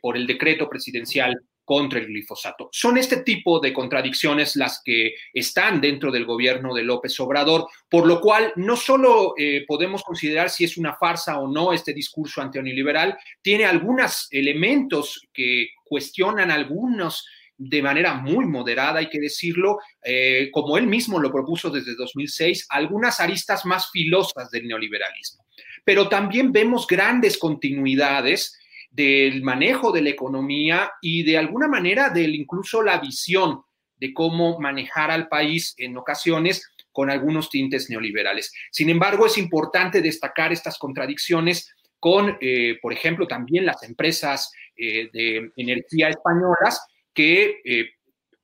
por 0.00 0.16
el 0.16 0.28
decreto 0.28 0.68
presidencial 0.68 1.36
contra 1.64 1.98
el 1.98 2.06
glifosato. 2.06 2.68
Son 2.70 2.96
este 2.98 3.24
tipo 3.24 3.58
de 3.58 3.72
contradicciones 3.72 4.54
las 4.54 4.80
que 4.84 5.14
están 5.32 5.80
dentro 5.80 6.12
del 6.12 6.24
gobierno 6.24 6.72
de 6.72 6.84
López 6.84 7.18
Obrador, 7.18 7.66
por 7.88 8.06
lo 8.06 8.20
cual 8.20 8.52
no 8.54 8.76
solo 8.76 9.34
podemos 9.66 10.04
considerar 10.04 10.50
si 10.50 10.62
es 10.62 10.76
una 10.76 10.94
farsa 10.94 11.40
o 11.40 11.48
no 11.48 11.72
este 11.72 11.92
discurso 11.92 12.40
antineoliberal, 12.40 13.18
tiene 13.42 13.64
algunos 13.64 14.28
elementos 14.30 15.26
que 15.32 15.70
cuestionan 15.84 16.52
algunos 16.52 17.26
de 17.62 17.82
manera 17.82 18.14
muy 18.14 18.46
moderada, 18.46 19.00
hay 19.00 19.10
que 19.10 19.20
decirlo, 19.20 19.80
eh, 20.02 20.48
como 20.50 20.78
él 20.78 20.86
mismo 20.86 21.20
lo 21.20 21.30
propuso 21.30 21.68
desde 21.68 21.94
2006, 21.94 22.66
algunas 22.70 23.20
aristas 23.20 23.66
más 23.66 23.90
filosas 23.90 24.50
del 24.50 24.66
neoliberalismo. 24.66 25.44
Pero 25.84 26.08
también 26.08 26.52
vemos 26.52 26.86
grandes 26.86 27.36
continuidades 27.36 28.58
del 28.90 29.42
manejo 29.42 29.92
de 29.92 30.00
la 30.00 30.08
economía 30.08 30.90
y 31.02 31.22
de 31.22 31.36
alguna 31.36 31.68
manera 31.68 32.08
del 32.08 32.34
incluso 32.34 32.82
la 32.82 32.98
visión 32.98 33.60
de 33.98 34.14
cómo 34.14 34.58
manejar 34.58 35.10
al 35.10 35.28
país 35.28 35.74
en 35.76 35.98
ocasiones 35.98 36.66
con 36.92 37.10
algunos 37.10 37.50
tintes 37.50 37.90
neoliberales. 37.90 38.54
Sin 38.70 38.88
embargo, 38.88 39.26
es 39.26 39.36
importante 39.36 40.00
destacar 40.00 40.50
estas 40.50 40.78
contradicciones 40.78 41.74
con, 41.98 42.38
eh, 42.40 42.78
por 42.80 42.94
ejemplo, 42.94 43.26
también 43.26 43.66
las 43.66 43.82
empresas 43.82 44.50
eh, 44.78 45.10
de 45.12 45.52
energía 45.56 46.08
españolas 46.08 46.80
que 47.12 47.60
eh, 47.64 47.90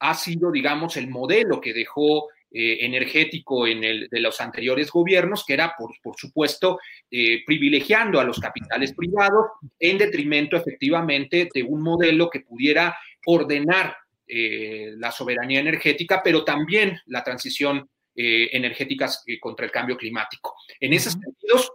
ha 0.00 0.14
sido, 0.14 0.50
digamos, 0.50 0.96
el 0.96 1.08
modelo 1.08 1.60
que 1.60 1.72
dejó 1.72 2.28
eh, 2.50 2.78
energético 2.80 3.66
en 3.66 3.84
el, 3.84 4.08
de 4.10 4.20
los 4.20 4.40
anteriores 4.40 4.90
gobiernos, 4.90 5.44
que 5.44 5.54
era, 5.54 5.74
por, 5.76 5.92
por 6.02 6.16
supuesto, 6.16 6.78
eh, 7.10 7.42
privilegiando 7.44 8.20
a 8.20 8.24
los 8.24 8.38
capitales 8.38 8.94
privados 8.94 9.46
en 9.78 9.98
detrimento, 9.98 10.56
efectivamente, 10.56 11.48
de 11.52 11.62
un 11.62 11.82
modelo 11.82 12.30
que 12.30 12.40
pudiera 12.40 12.96
ordenar 13.26 13.96
la 14.28 15.12
soberanía 15.12 15.60
energética, 15.60 16.20
pero 16.20 16.42
también 16.42 16.98
la 17.06 17.22
transición 17.22 17.88
energética 18.16 19.08
contra 19.40 19.66
el 19.66 19.70
cambio 19.70 19.96
climático. 19.96 20.56
En 20.80 20.92
esos 20.92 21.12
sentidos, 21.12 21.70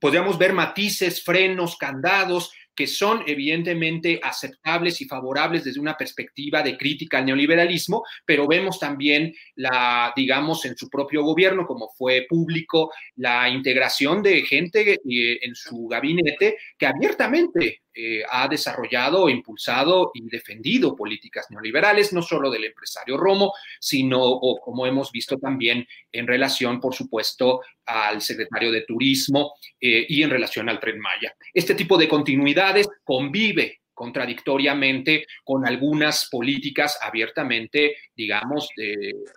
podríamos 0.00 0.36
ver 0.36 0.52
matices, 0.52 1.22
frenos, 1.22 1.76
candados, 1.76 2.50
que 2.76 2.86
son 2.86 3.22
evidentemente 3.26 4.20
aceptables 4.22 5.00
y 5.00 5.06
favorables 5.06 5.64
desde 5.64 5.80
una 5.80 5.96
perspectiva 5.96 6.62
de 6.62 6.76
crítica 6.76 7.18
al 7.18 7.26
neoliberalismo, 7.26 8.04
pero 8.24 8.46
vemos 8.46 8.78
también 8.78 9.34
la, 9.54 10.12
digamos, 10.14 10.64
en 10.66 10.76
su 10.76 10.90
propio 10.90 11.22
gobierno, 11.22 11.66
como 11.66 11.88
fue 11.88 12.26
público, 12.28 12.92
la 13.16 13.48
integración 13.48 14.22
de 14.22 14.42
gente 14.42 14.92
eh, 14.92 15.38
en 15.42 15.54
su 15.54 15.88
gabinete 15.88 16.58
que 16.76 16.86
abiertamente 16.86 17.82
eh, 17.98 18.22
ha 18.30 18.46
desarrollado, 18.46 19.30
impulsado 19.30 20.10
y 20.12 20.28
defendido 20.28 20.94
políticas 20.94 21.46
neoliberales, 21.48 22.12
no 22.12 22.20
solo 22.20 22.50
del 22.50 22.64
empresario 22.64 23.16
Romo, 23.16 23.54
sino, 23.80 24.22
o 24.22 24.60
como 24.60 24.86
hemos 24.86 25.10
visto 25.10 25.38
también 25.38 25.86
en 26.12 26.26
relación, 26.26 26.78
por 26.78 26.94
supuesto, 26.94 27.62
al 27.86 28.20
secretario 28.20 28.70
de 28.70 28.82
Turismo 28.82 29.54
eh, 29.80 30.04
y 30.06 30.22
en 30.22 30.28
relación 30.28 30.68
al 30.68 30.78
tren 30.78 31.00
Maya. 31.00 31.34
Este 31.54 31.74
tipo 31.74 31.96
de 31.96 32.06
continuidades 32.06 32.86
convive 33.02 33.80
contradictoriamente 33.94 35.26
con 35.42 35.66
algunas 35.66 36.28
políticas 36.30 36.98
abiertamente, 37.00 37.96
digamos, 38.14 38.68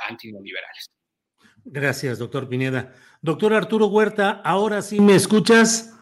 antineoliberales. 0.06 0.90
Gracias, 1.64 2.20
doctor 2.20 2.50
Pineda. 2.50 2.94
Doctor 3.22 3.54
Arturo 3.54 3.88
Huerta, 3.88 4.42
ahora 4.44 4.82
sí 4.82 5.00
me 5.00 5.16
escuchas. 5.16 5.99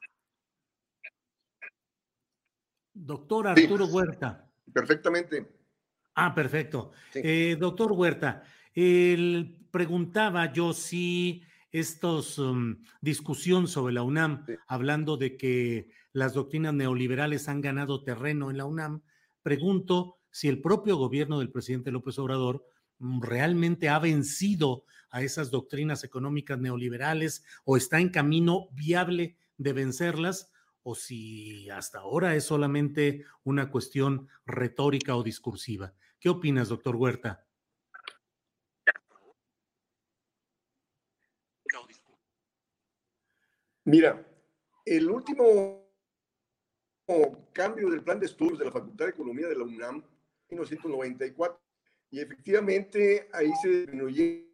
Doctor 3.06 3.48
Arturo 3.48 3.86
Huerta. 3.86 4.50
Perfectamente. 4.74 5.48
Ah, 6.16 6.34
perfecto. 6.34 6.92
Eh, 7.14 7.56
doctor 7.60 7.92
Huerta, 7.92 8.44
él 8.74 9.56
preguntaba 9.70 10.52
yo 10.52 10.74
si 10.74 11.44
estos 11.72 12.40
um, 12.40 12.78
discusión 13.02 13.68
sobre 13.68 13.94
la 13.94 14.02
UNAM, 14.02 14.46
hablando 14.68 15.18
de 15.18 15.38
que 15.38 15.90
las 16.14 16.34
doctrinas 16.34 16.74
neoliberales 16.74 17.48
han 17.48 17.62
ganado 17.62 18.04
terreno 18.04 18.50
en 18.50 18.58
la 18.58 18.66
UNAM, 18.66 19.04
pregunto 19.44 20.18
si 20.32 20.48
el 20.48 20.60
propio 20.60 20.98
gobierno 20.98 21.40
del 21.40 21.52
presidente 21.52 21.92
López 21.92 22.18
Obrador 22.18 22.66
mm, 22.98 23.22
realmente 23.22 23.90
ha 23.90 24.00
vencido 24.00 24.86
a 25.12 25.22
esas 25.22 25.52
doctrinas 25.52 26.04
económicas 26.04 26.58
neoliberales 26.58 27.44
o 27.64 27.78
está 27.78 28.00
en 28.00 28.10
camino 28.10 28.70
viable 28.72 29.38
de 29.58 29.74
vencerlas 29.74 30.52
o 30.90 30.96
si 30.96 31.70
hasta 31.70 32.00
ahora 32.00 32.34
es 32.36 32.46
solamente 32.46 33.26
una 33.44 33.70
cuestión 33.70 34.30
retórica 34.46 35.18
o 35.18 35.24
discursiva. 35.24 35.94
¿Qué 36.18 36.30
opinas, 36.30 36.70
doctor 36.70 36.96
Huerta? 36.96 37.46
Mira, 43.84 44.26
el 44.86 45.12
último 45.12 45.92
cambio 47.52 47.90
del 47.90 48.02
plan 48.02 48.22
de 48.22 48.28
estudios 48.28 48.58
de 48.58 48.66
la 48.66 48.72
Facultad 48.72 49.06
de 49.08 49.12
Economía 49.12 49.48
de 49.48 49.58
la 49.58 49.66
UNAM, 49.66 49.96
en 50.48 50.58
1994, 50.58 51.60
y 52.12 52.22
efectivamente 52.22 53.28
ahí 53.34 53.52
se 53.62 53.68
disminuyeron 53.82 54.48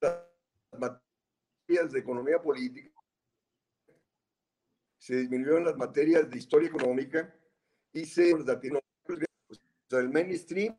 las 0.00 0.26
materias 0.78 1.90
de 1.90 1.98
economía 1.98 2.40
política, 2.40 2.95
se 5.06 5.14
disminuyeron 5.14 5.64
las 5.64 5.76
materias 5.76 6.28
de 6.28 6.36
historia 6.36 6.68
económica 6.68 7.32
y 7.92 8.04
se 8.06 8.34
o 8.34 8.44
sea, 8.44 10.00
el 10.00 10.08
mainstream 10.08 10.76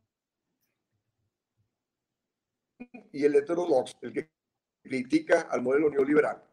y 3.13 3.24
el 3.24 3.36
heterodoxo, 3.36 3.98
el 4.01 4.12
que 4.12 4.29
critica 4.84 5.48
al 5.50 5.62
modelo 5.62 5.89
neoliberal 5.89 6.43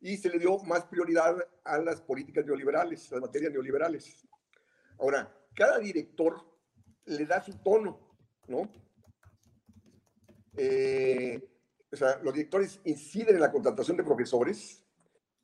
y 0.00 0.16
se 0.16 0.28
le 0.28 0.40
dio 0.40 0.58
más 0.64 0.86
prioridad 0.86 1.36
a 1.62 1.78
las 1.78 2.00
políticas 2.00 2.44
neoliberales, 2.44 3.12
a 3.12 3.14
las 3.14 3.22
materias 3.22 3.52
neoliberales. 3.52 4.26
Ahora, 4.98 5.32
cada 5.54 5.78
director 5.78 6.44
le 7.04 7.26
da 7.26 7.40
su 7.44 7.56
tono, 7.62 8.12
¿no? 8.48 8.68
Eh, 10.56 11.48
o 11.92 11.96
sea, 11.96 12.18
los 12.24 12.34
directores 12.34 12.80
inciden 12.82 13.36
en 13.36 13.40
la 13.40 13.52
contratación 13.52 13.96
de 13.96 14.02
profesores 14.02 14.84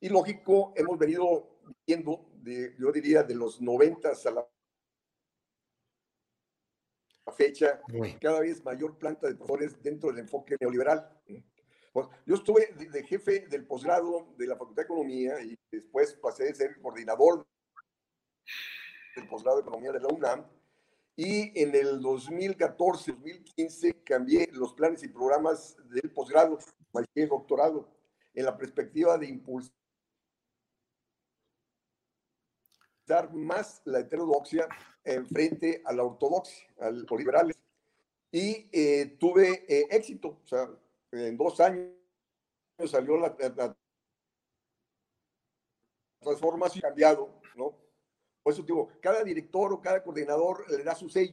y 0.01 0.09
lógico, 0.09 0.75
hemos 0.77 0.99
venido 0.99 1.56
viendo, 1.87 2.31
de, 2.35 2.75
yo 2.79 2.93
diría, 2.93 3.23
de 3.23 3.35
los 3.35 3.61
90 3.61 4.09
a 4.09 4.31
la 4.31 4.49
fecha, 7.37 7.81
cada 8.21 8.41
vez 8.41 8.65
mayor 8.65 8.99
planta 8.99 9.27
de 9.27 9.35
profesores 9.35 9.83
dentro 9.83 10.11
del 10.11 10.21
enfoque 10.21 10.57
neoliberal. 10.61 11.11
Pues, 11.93 12.07
yo 12.27 12.35
estuve 12.35 12.73
de, 12.75 13.03
jefe 13.05 13.47
del 13.49 13.67
posgrado 13.67 14.35
de 14.37 14.47
la 14.47 14.57
Facultad 14.57 14.83
de 14.83 14.87
Economía 14.87 15.41
y 15.41 15.59
después 15.71 16.13
pasé 16.15 16.51
a 16.51 16.55
ser 16.55 16.81
coordinador 16.81 17.47
del 19.17 19.29
posgrado 19.29 19.57
de 19.57 19.63
Economía 19.63 19.93
de 19.93 20.01
la 20.01 20.09
UNAM. 20.09 20.47
Y 21.17 21.59
en 21.59 21.75
el 21.75 22.03
2014-2015 22.03 24.05
cambié 24.05 24.51
los 24.53 24.75
planes 24.75 25.03
y 25.03 25.09
programas 25.09 25.75
del 25.89 26.13
posgrado, 26.13 26.59
maestría 26.93 27.25
y 27.25 27.29
doctorado, 27.29 27.89
en 28.35 28.45
la 28.45 28.59
perspectiva 28.59 29.17
de 29.17 29.29
impulsar 29.29 29.73
más 33.33 33.83
la 33.85 34.01
heterodoxia 34.01 34.69
en 35.05 35.27
frente 35.27 35.83
a 35.85 35.93
la 35.93 36.05
ortodoxia, 36.05 36.67
al 36.81 37.07
liberal. 37.17 37.55
Y 38.33 38.69
eh, 38.73 39.17
tuve 39.19 39.65
eh, 39.69 39.87
éxito, 39.91 40.41
o 40.45 40.49
sea, 40.49 40.69
en 41.13 41.37
dos 41.37 41.61
años 41.61 41.93
salió 42.87 43.17
la, 43.17 43.35
la 43.57 43.77
transformación 46.21 46.83
cambiado, 46.83 47.41
¿no? 47.55 47.75
Por 48.43 48.53
eso 48.53 48.63
digo, 48.63 48.89
cada 49.01 49.23
director 49.23 49.73
o 49.73 49.81
cada 49.81 50.03
coordinador 50.03 50.69
le 50.71 50.83
da 50.85 50.95
su 50.95 51.09
sello. 51.09 51.33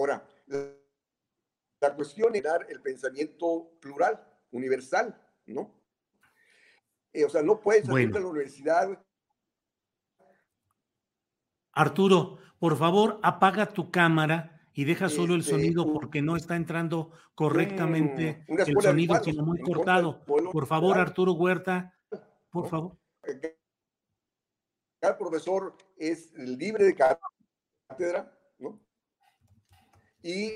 Ahora, 0.00 0.26
la 0.46 1.94
cuestión 1.94 2.34
es 2.34 2.42
dar 2.42 2.64
el 2.70 2.80
pensamiento 2.80 3.72
plural, 3.80 4.18
universal, 4.50 5.14
¿no? 5.44 5.74
Eh, 7.12 7.26
o 7.26 7.28
sea, 7.28 7.42
no 7.42 7.60
puedes 7.60 7.84
salir 7.84 8.10
de 8.10 8.20
la 8.20 8.26
universidad. 8.26 9.04
Arturo, 11.72 12.38
por 12.58 12.78
favor, 12.78 13.20
apaga 13.22 13.66
tu 13.66 13.90
cámara 13.90 14.58
y 14.72 14.84
deja 14.84 15.10
solo 15.10 15.34
el 15.34 15.40
este, 15.40 15.52
sonido 15.52 15.92
porque 15.92 16.22
no 16.22 16.34
está 16.34 16.56
entrando 16.56 17.10
correctamente 17.34 18.46
el 18.48 18.80
sonido, 18.80 19.22
sino 19.22 19.44
muy 19.44 19.60
cortado. 19.60 20.24
Por 20.24 20.66
favor, 20.66 20.96
Arturo 20.96 21.34
Huerta, 21.34 21.94
por 22.48 22.70
favor. 22.70 22.96
Cada 24.98 25.18
profesor 25.18 25.76
es 25.98 26.32
libre 26.32 26.84
de 26.84 26.94
cátedra. 26.94 28.39
Y. 30.22 30.52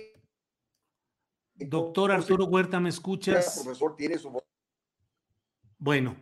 Doctor 1.57 2.11
Arturo 2.11 2.47
Huerta, 2.47 2.81
¿me 2.81 2.89
escuchas? 2.89 3.61
Profesor 3.63 3.95
tiene 3.97 4.19
su. 4.19 4.43
Bueno, 5.79 6.17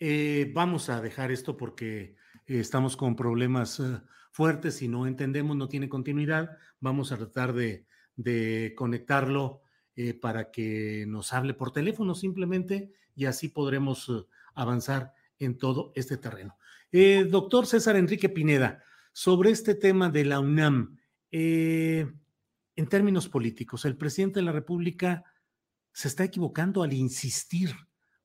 eh, 0.00 0.50
vamos 0.52 0.88
a 0.88 1.00
dejar 1.00 1.30
esto 1.30 1.56
porque 1.56 2.16
eh, 2.46 2.58
estamos 2.58 2.96
con 2.96 3.14
problemas 3.14 3.78
eh, 3.80 4.00
fuertes 4.32 4.82
y 4.82 4.88
no 4.88 5.06
entendemos, 5.06 5.56
no 5.56 5.68
tiene 5.68 5.88
continuidad. 5.88 6.56
Vamos 6.80 7.12
a 7.12 7.16
tratar 7.16 7.52
de, 7.52 7.86
conectarlo 8.76 9.62
para 10.20 10.50
que 10.50 11.04
nos 11.06 11.32
hable 11.32 11.54
por 11.54 11.70
teléfono 11.70 12.14
simplemente 12.14 12.92
y 13.14 13.26
así 13.26 13.48
podremos 13.48 14.10
avanzar 14.54 15.12
en 15.38 15.56
todo 15.56 15.92
este 15.94 16.16
terreno. 16.16 16.58
doctor 17.28 17.66
César 17.66 17.96
Enrique 17.96 18.28
Pineda, 18.28 18.82
sobre 19.12 19.50
este 19.50 19.74
tema 19.74 20.10
de 20.10 20.24
la 20.24 20.40
UNAM, 20.40 20.98
en 22.76 22.88
términos 22.88 23.28
políticos, 23.28 23.84
el 23.84 23.96
presidente 23.96 24.40
de 24.40 24.46
la 24.46 24.52
República 24.52 25.24
se 25.92 26.08
está 26.08 26.24
equivocando 26.24 26.82
al 26.82 26.92
insistir 26.92 27.74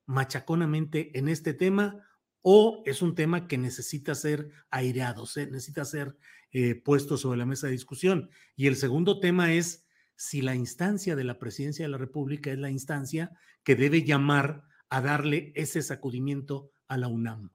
machaconamente 0.05 1.17
en 1.17 1.29
este 1.29 1.53
tema 1.53 2.03
o 2.41 2.81
es 2.85 3.01
un 3.01 3.15
tema 3.15 3.47
que 3.47 3.57
necesita 3.57 4.15
ser 4.15 4.49
aireado, 4.71 5.25
necesita 5.35 5.85
ser 5.85 6.17
eh, 6.51 6.75
puesto 6.75 7.17
sobre 7.17 7.37
la 7.37 7.45
mesa 7.45 7.67
de 7.67 7.73
discusión. 7.73 8.29
Y 8.55 8.67
el 8.67 8.75
segundo 8.75 9.19
tema 9.19 9.53
es 9.53 9.85
si 10.15 10.41
la 10.41 10.55
instancia 10.55 11.15
de 11.15 11.23
la 11.23 11.37
presidencia 11.37 11.85
de 11.85 11.91
la 11.91 11.97
República 11.97 12.51
es 12.51 12.57
la 12.57 12.71
instancia 12.71 13.31
que 13.63 13.75
debe 13.75 14.03
llamar 14.03 14.63
a 14.89 15.01
darle 15.01 15.51
ese 15.55 15.81
sacudimiento 15.81 16.71
a 16.87 16.97
la 16.97 17.07
UNAM. 17.07 17.51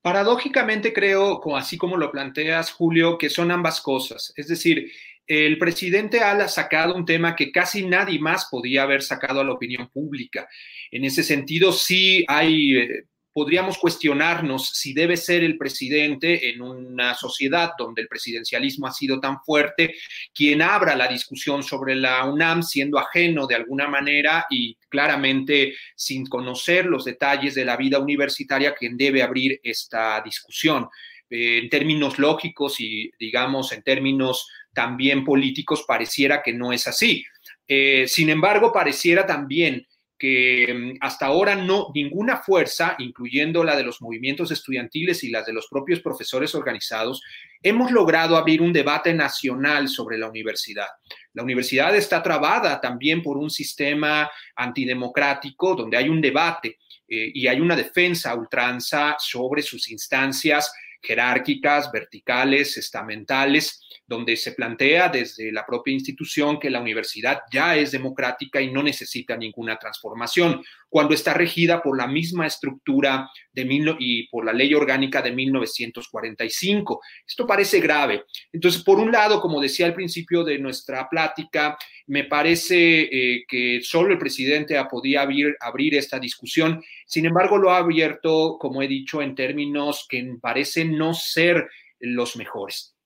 Paradójicamente 0.00 0.92
creo, 0.92 1.40
así 1.56 1.76
como 1.76 1.96
lo 1.96 2.10
planteas, 2.10 2.72
Julio, 2.72 3.18
que 3.18 3.28
son 3.28 3.50
ambas 3.50 3.80
cosas. 3.80 4.32
Es 4.36 4.48
decir, 4.48 4.90
el 5.28 5.58
presidente 5.58 6.20
ha 6.20 6.48
sacado 6.48 6.94
un 6.94 7.04
tema 7.04 7.36
que 7.36 7.52
casi 7.52 7.86
nadie 7.86 8.18
más 8.18 8.48
podía 8.50 8.82
haber 8.82 9.02
sacado 9.02 9.40
a 9.40 9.44
la 9.44 9.52
opinión 9.52 9.88
pública. 9.90 10.48
En 10.90 11.04
ese 11.04 11.22
sentido, 11.22 11.70
sí 11.70 12.24
hay 12.26 12.76
eh, 12.78 13.04
podríamos 13.38 13.78
cuestionarnos 13.78 14.70
si 14.70 14.92
debe 14.92 15.16
ser 15.16 15.44
el 15.44 15.56
presidente 15.56 16.50
en 16.50 16.60
una 16.60 17.14
sociedad 17.14 17.70
donde 17.78 18.02
el 18.02 18.08
presidencialismo 18.08 18.88
ha 18.88 18.92
sido 18.92 19.20
tan 19.20 19.40
fuerte 19.44 19.94
quien 20.34 20.60
abra 20.60 20.96
la 20.96 21.06
discusión 21.06 21.62
sobre 21.62 21.94
la 21.94 22.24
UNAM 22.24 22.64
siendo 22.64 22.98
ajeno 22.98 23.46
de 23.46 23.54
alguna 23.54 23.86
manera 23.86 24.44
y 24.50 24.76
claramente 24.88 25.74
sin 25.94 26.26
conocer 26.26 26.86
los 26.86 27.04
detalles 27.04 27.54
de 27.54 27.64
la 27.64 27.76
vida 27.76 28.00
universitaria 28.00 28.74
quien 28.74 28.96
debe 28.96 29.22
abrir 29.22 29.60
esta 29.62 30.20
discusión. 30.20 30.88
Eh, 31.30 31.58
en 31.58 31.68
términos 31.68 32.18
lógicos 32.18 32.80
y 32.80 33.10
digamos 33.20 33.70
en 33.72 33.82
términos 33.84 34.48
también 34.78 35.24
políticos 35.24 35.84
pareciera 35.88 36.40
que 36.40 36.52
no 36.52 36.72
es 36.72 36.86
así. 36.86 37.24
Eh, 37.66 38.06
sin 38.06 38.30
embargo, 38.30 38.70
pareciera 38.70 39.26
también 39.26 39.84
que 40.16 40.72
mm, 40.72 40.98
hasta 41.00 41.26
ahora 41.26 41.56
no 41.56 41.88
ninguna 41.92 42.36
fuerza, 42.36 42.94
incluyendo 43.00 43.64
la 43.64 43.74
de 43.74 43.82
los 43.82 44.00
movimientos 44.00 44.52
estudiantiles 44.52 45.24
y 45.24 45.30
las 45.30 45.46
de 45.46 45.52
los 45.52 45.66
propios 45.66 45.98
profesores 45.98 46.54
organizados, 46.54 47.20
hemos 47.60 47.90
logrado 47.90 48.36
abrir 48.36 48.62
un 48.62 48.72
debate 48.72 49.12
nacional 49.12 49.88
sobre 49.88 50.16
la 50.16 50.28
universidad. 50.28 50.86
La 51.32 51.42
universidad 51.42 51.96
está 51.96 52.22
trabada 52.22 52.80
también 52.80 53.20
por 53.20 53.36
un 53.36 53.50
sistema 53.50 54.30
antidemocrático 54.54 55.74
donde 55.74 55.96
hay 55.96 56.08
un 56.08 56.20
debate 56.20 56.78
eh, 57.08 57.32
y 57.34 57.48
hay 57.48 57.60
una 57.60 57.74
defensa 57.74 58.32
ultranza 58.32 59.16
sobre 59.18 59.60
sus 59.60 59.90
instancias 59.90 60.72
jerárquicas, 61.00 61.90
verticales, 61.92 62.76
estamentales 62.76 63.80
donde 64.08 64.36
se 64.36 64.52
plantea 64.52 65.10
desde 65.10 65.52
la 65.52 65.66
propia 65.66 65.92
institución 65.92 66.58
que 66.58 66.70
la 66.70 66.80
universidad 66.80 67.42
ya 67.52 67.76
es 67.76 67.92
democrática 67.92 68.60
y 68.60 68.72
no 68.72 68.82
necesita 68.82 69.36
ninguna 69.36 69.78
transformación, 69.78 70.64
cuando 70.88 71.14
está 71.14 71.34
regida 71.34 71.82
por 71.82 71.96
la 71.96 72.06
misma 72.06 72.46
estructura 72.46 73.30
de 73.52 73.64
mil, 73.64 73.96
y 73.98 74.28
por 74.28 74.44
la 74.44 74.52
ley 74.52 74.74
orgánica 74.74 75.22
de 75.22 75.32
1945. 75.32 77.00
Esto 77.26 77.46
parece 77.46 77.80
grave. 77.80 78.24
Entonces, 78.52 78.82
por 78.82 78.98
un 78.98 79.12
lado, 79.12 79.40
como 79.40 79.60
decía 79.60 79.86
al 79.86 79.94
principio 79.94 80.44
de 80.44 80.58
nuestra 80.58 81.08
plática, 81.08 81.76
me 82.06 82.24
parece 82.24 83.02
eh, 83.02 83.44
que 83.46 83.80
solo 83.82 84.12
el 84.12 84.18
presidente 84.18 84.82
podía 84.90 85.22
abrir, 85.22 85.56
abrir 85.60 85.94
esta 85.94 86.18
discusión. 86.18 86.82
Sin 87.06 87.26
embargo, 87.26 87.58
lo 87.58 87.70
ha 87.70 87.78
abierto, 87.78 88.56
como 88.58 88.82
he 88.82 88.88
dicho, 88.88 89.22
en 89.22 89.34
términos 89.34 90.06
que 90.08 90.36
parecen 90.40 90.96
no 90.96 91.14
ser 91.14 91.68
los 92.00 92.36
mejores 92.36 92.97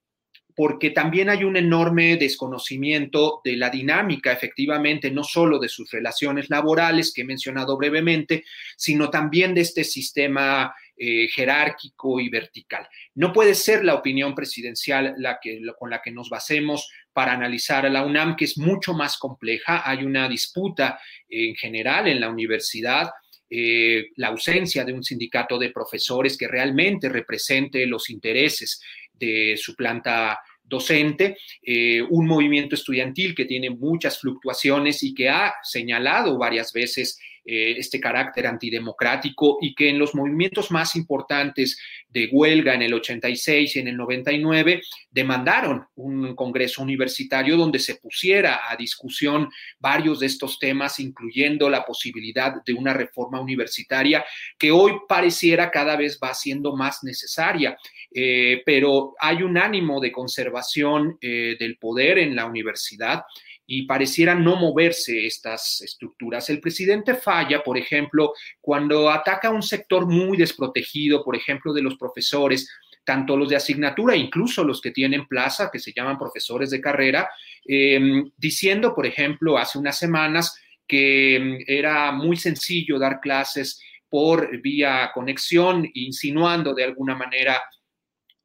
porque 0.55 0.91
también 0.91 1.31
hay 1.31 1.45
un 1.45 1.57
enorme 1.57 2.17
desconocimiento 2.17 3.41
de 3.45 3.57
la 3.57 3.71
dinámica, 3.71 4.33
efectivamente, 4.33 5.11
no 5.11 5.25
solo 5.25 5.59
de 5.59 5.69
sus 5.69 5.91
relaciones 5.91 6.51
laborales 6.51 7.13
que 7.13 7.23
he 7.23 7.25
mencionado 7.25 7.77
brevemente, 7.77 8.45
sino 8.77 9.11
también 9.11 9.55
de 9.55 9.63
este 9.63 9.85
sistema 9.85 10.75
eh, 10.97 11.29
jerárquico 11.29 12.21
y 12.21 12.29
vertical. 12.29 12.89
No 13.15 13.33
puede 13.33 13.55
ser 13.55 13.85
la 13.85 13.95
opinión 13.95 14.35
presidencial 14.35 15.15
la 15.19 15.39
que, 15.41 15.61
con 15.79 15.91
la 15.91 16.03
que 16.03 16.13
nos 16.13 16.29
basemos 16.29 16.89
para 17.13 17.33
analizar 17.33 17.87
a 17.87 17.91
la 17.91 18.05
UNAM, 18.05 18.37
que 18.37 18.45
es 18.45 18.59
mucho 18.59 18.95
más 18.95 19.19
compleja. 19.19 19.89
Hay 19.89 20.05
una 20.05 20.29
disputa 20.29 20.99
en 21.29 21.55
general 21.55 22.09
en 22.09 22.21
la 22.21 22.29
universidad 22.29 23.11
eh, 23.55 24.13
la 24.17 24.29
ausencia 24.29 24.83
de 24.83 24.95
un 24.95 25.05
sindicato 25.05 25.59
de 25.59 25.69
profesores 25.69 26.39
que 26.39 26.49
realmente 26.49 27.11
represente 27.11 27.85
los 27.85 28.09
intereses 28.09 28.81
de 29.15 29.57
su 29.57 29.75
planta 29.75 30.41
docente, 30.65 31.37
eh, 31.63 32.03
un 32.03 32.27
movimiento 32.27 32.75
estudiantil 32.75 33.35
que 33.35 33.45
tiene 33.45 33.71
muchas 33.71 34.19
fluctuaciones 34.19 35.03
y 35.03 35.15
que 35.15 35.29
ha 35.29 35.55
señalado 35.63 36.39
varias 36.39 36.73
veces 36.73 37.19
eh, 37.45 37.75
este 37.77 37.99
carácter 37.99 38.47
antidemocrático 38.47 39.59
y 39.61 39.75
que 39.75 39.91
en 39.91 39.99
los 39.99 40.15
movimientos 40.15 40.71
más 40.71 40.95
importantes 40.95 41.77
de 42.13 42.29
huelga 42.31 42.75
en 42.75 42.83
el 42.83 42.95
86 42.95 43.77
y 43.77 43.79
en 43.81 43.89
el 43.89 43.97
99 43.97 44.83
demandaron 45.11 45.87
un 45.97 46.35
congreso 46.35 46.83
universitario 46.83 47.57
donde 47.57 47.79
se 47.79 47.97
pusiera 47.97 48.61
a 48.71 48.77
discusión 48.77 49.49
varios 49.79 50.21
de 50.21 50.27
estos 50.27 50.59
temas, 50.59 51.01
incluyendo 51.01 51.71
la 51.71 51.85
posibilidad 51.85 52.63
de 52.65 52.75
una 52.75 52.93
reforma 52.93 53.41
universitaria 53.41 54.25
que 54.59 54.71
hoy 54.71 54.93
pareciera 55.09 55.71
cada 55.71 55.97
vez 55.97 56.19
va 56.23 56.35
siendo 56.35 56.77
más 56.77 57.03
necesaria. 57.03 57.77
Eh, 58.15 58.63
pero 58.67 59.15
hay 59.19 59.43
un 59.43 59.57
ánimo 59.57 60.01
de 60.01 60.13
conservación 60.13 61.17
eh, 61.21 61.57
del 61.59 61.79
poder 61.79 62.19
en 62.19 62.37
la 62.37 62.45
universidad 62.45 63.23
y 63.67 63.87
pareciera 63.87 64.35
no 64.35 64.57
moverse 64.57 65.27
estas 65.27 65.81
estructuras. 65.81 66.51
El 66.51 66.61
presidente 66.61 67.15
falla, 67.15 67.63
por 67.63 67.79
ejemplo, 67.79 68.33
cuando 68.61 69.11
ataca 69.11 69.49
a 69.49 69.53
un 69.53 69.63
sector 69.63 70.07
muy 70.07 70.37
desprotegido, 70.37 71.25
por 71.25 71.37
ejemplo, 71.37 71.73
de 71.73 71.83
los 71.83 71.97
profesores, 71.97 72.69
tanto 73.05 73.37
los 73.37 73.49
de 73.49 73.57
asignatura, 73.57 74.17
incluso 74.17 74.65
los 74.65 74.81
que 74.81 74.91
tienen 74.91 75.27
plaza, 75.27 75.71
que 75.73 75.79
se 75.79 75.93
llaman 75.93 76.19
profesores 76.19 76.71
de 76.71 76.81
carrera, 76.81 77.29
em, 77.65 78.31
diciendo, 78.37 78.95
por 78.95 79.07
ejemplo, 79.07 79.59
hace 79.59 79.79
unas 79.79 79.99
semanas 79.99 80.57
que 80.87 81.37
em, 81.37 81.59
era 81.67 82.13
muy 82.13 82.37
sencillo 82.37 82.99
dar 82.99 83.21
clases 83.21 83.81
por 84.09 84.61
vía 84.61 85.11
conexión, 85.15 85.89
insinuando 85.95 86.75
de 86.75 86.85
alguna 86.85 87.17
manera 87.17 87.63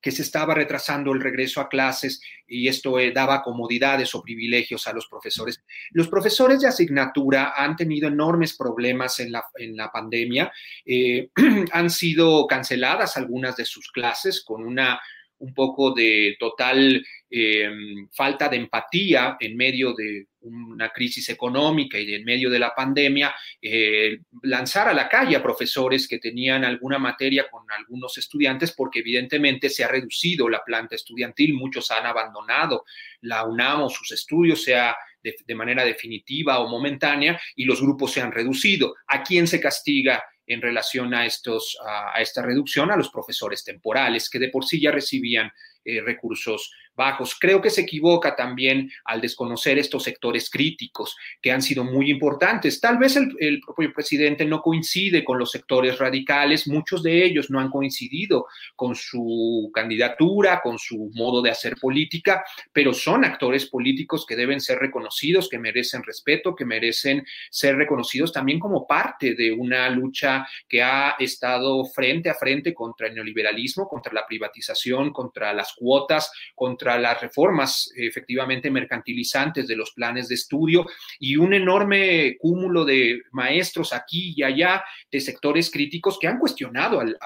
que 0.01 0.11
se 0.11 0.21
estaba 0.21 0.53
retrasando 0.53 1.11
el 1.11 1.21
regreso 1.21 1.59
a 1.59 1.69
clases 1.69 2.21
y 2.47 2.67
esto 2.67 2.99
eh, 2.99 3.11
daba 3.11 3.41
comodidades 3.41 4.13
o 4.15 4.21
privilegios 4.21 4.87
a 4.87 4.93
los 4.93 5.07
profesores. 5.07 5.61
Los 5.91 6.07
profesores 6.07 6.61
de 6.61 6.67
asignatura 6.67 7.53
han 7.55 7.75
tenido 7.75 8.07
enormes 8.07 8.55
problemas 8.55 9.19
en 9.19 9.31
la, 9.31 9.43
en 9.55 9.75
la 9.75 9.91
pandemia. 9.91 10.51
Eh, 10.85 11.29
han 11.71 11.89
sido 11.89 12.45
canceladas 12.47 13.17
algunas 13.17 13.57
de 13.57 13.65
sus 13.65 13.91
clases 13.91 14.43
con 14.43 14.63
una 14.65 14.99
un 15.39 15.53
poco 15.53 15.93
de 15.93 16.35
total 16.39 17.05
eh, 17.29 17.69
falta 18.11 18.49
de 18.49 18.57
empatía 18.57 19.37
en 19.39 19.55
medio 19.55 19.93
de 19.93 20.27
una 20.47 20.89
crisis 20.89 21.29
económica 21.29 21.99
y 21.99 22.13
en 22.13 22.23
medio 22.23 22.49
de 22.49 22.59
la 22.59 22.73
pandemia, 22.73 23.33
eh, 23.61 24.19
lanzar 24.43 24.87
a 24.87 24.93
la 24.93 25.07
calle 25.07 25.35
a 25.35 25.43
profesores 25.43 26.07
que 26.07 26.19
tenían 26.19 26.63
alguna 26.63 26.99
materia 26.99 27.47
con 27.49 27.63
algunos 27.71 28.17
estudiantes, 28.17 28.71
porque 28.71 28.99
evidentemente 28.99 29.69
se 29.69 29.83
ha 29.83 29.87
reducido 29.87 30.49
la 30.49 30.63
planta 30.63 30.95
estudiantil, 30.95 31.53
muchos 31.53 31.91
han 31.91 32.05
abandonado 32.05 32.83
la 33.21 33.45
UNAM 33.45 33.83
o 33.83 33.89
sus 33.89 34.11
estudios, 34.11 34.63
sea 34.63 34.95
de, 35.21 35.35
de 35.45 35.55
manera 35.55 35.83
definitiva 35.83 36.59
o 36.59 36.67
momentánea, 36.67 37.39
y 37.55 37.65
los 37.65 37.81
grupos 37.81 38.13
se 38.13 38.21
han 38.21 38.31
reducido. 38.31 38.95
¿A 39.07 39.23
quién 39.23 39.47
se 39.47 39.59
castiga? 39.59 40.23
en 40.47 40.61
relación 40.61 41.13
a, 41.13 41.25
estos, 41.25 41.77
esta 42.17 42.41
reducción 42.41 42.89
a 42.89 42.95
los 42.95 43.09
profesores 43.09 43.63
temporales, 43.63 44.29
que 44.29 44.39
de 44.39 44.49
por 44.49 44.65
sí 44.65 44.79
ya 44.79 44.91
recibían 44.91 45.51
eh, 45.83 46.01
recursos 46.01 46.71
bajos. 46.97 47.37
Creo 47.39 47.61
que 47.61 47.69
se 47.69 47.81
equivoca 47.81 48.35
también 48.35 48.91
al 49.05 49.21
desconocer 49.21 49.77
estos 49.77 50.03
sectores 50.03 50.49
críticos 50.49 51.15
que 51.41 51.51
han 51.51 51.61
sido 51.61 51.83
muy 51.83 52.09
importantes. 52.11 52.81
Tal 52.81 52.97
vez 52.97 53.15
el, 53.15 53.61
propio 53.61 53.93
presidente 53.93 54.43
no 54.43 54.61
coincide 54.61 55.23
con 55.23 55.37
los 55.37 55.51
sectores 55.51 55.99
radicales, 55.99 56.67
muchos 56.67 57.03
de 57.03 57.23
ellos 57.23 57.49
no 57.49 57.59
han 57.59 57.69
coincidido 57.69 58.47
con 58.75 58.95
su 58.95 59.71
candidatura, 59.73 60.61
con 60.61 60.77
su 60.79 61.11
modo 61.13 61.41
de 61.41 61.51
hacer 61.51 61.75
política, 61.79 62.43
pero 62.73 62.93
son 62.93 63.23
actores 63.23 63.67
políticos 63.67 64.25
que 64.25 64.35
deben 64.35 64.59
ser 64.59 64.79
reconocidos, 64.79 65.47
que 65.47 65.59
merecen 65.59 66.03
respeto, 66.03 66.55
que 66.55 66.65
merecen 66.65 67.25
ser 67.51 67.75
reconocidos 67.75 68.33
también 68.33 68.59
como 68.59 68.87
parte 68.87 69.35
de 69.35 69.51
una 69.51 69.87
lucha 69.89 70.47
que 70.67 70.81
ha 70.81 71.15
estado 71.19 71.85
frente 71.85 72.29
a 72.29 72.33
frente 72.33 72.73
contra 72.73 73.07
el 73.07 73.13
neoliberalismo, 73.13 73.87
contra 73.87 74.13
la 74.13 74.25
privatización, 74.25 75.11
contra 75.11 75.53
las 75.53 75.73
cuotas, 75.73 76.31
contra 76.55 76.86
las 76.95 77.19
reformas 77.19 77.91
efectivamente 77.95 78.69
mercantilizantes 78.69 79.67
de 79.67 79.75
los 79.75 79.91
planes 79.91 80.27
de 80.27 80.35
estudio 80.35 80.85
y 81.19 81.37
un 81.37 81.55
enorme 81.55 82.37
cúmulo 82.37 82.85
de 82.85 83.23
maestros 83.31 83.93
aquí 83.93 84.35
y 84.37 84.43
allá 84.43 84.83
de 85.11 85.19
sectores 85.19 85.71
críticos 85.71 86.19
que 86.19 86.27
han 86.27 86.37
cuestionado 86.37 86.99
al, 86.99 87.17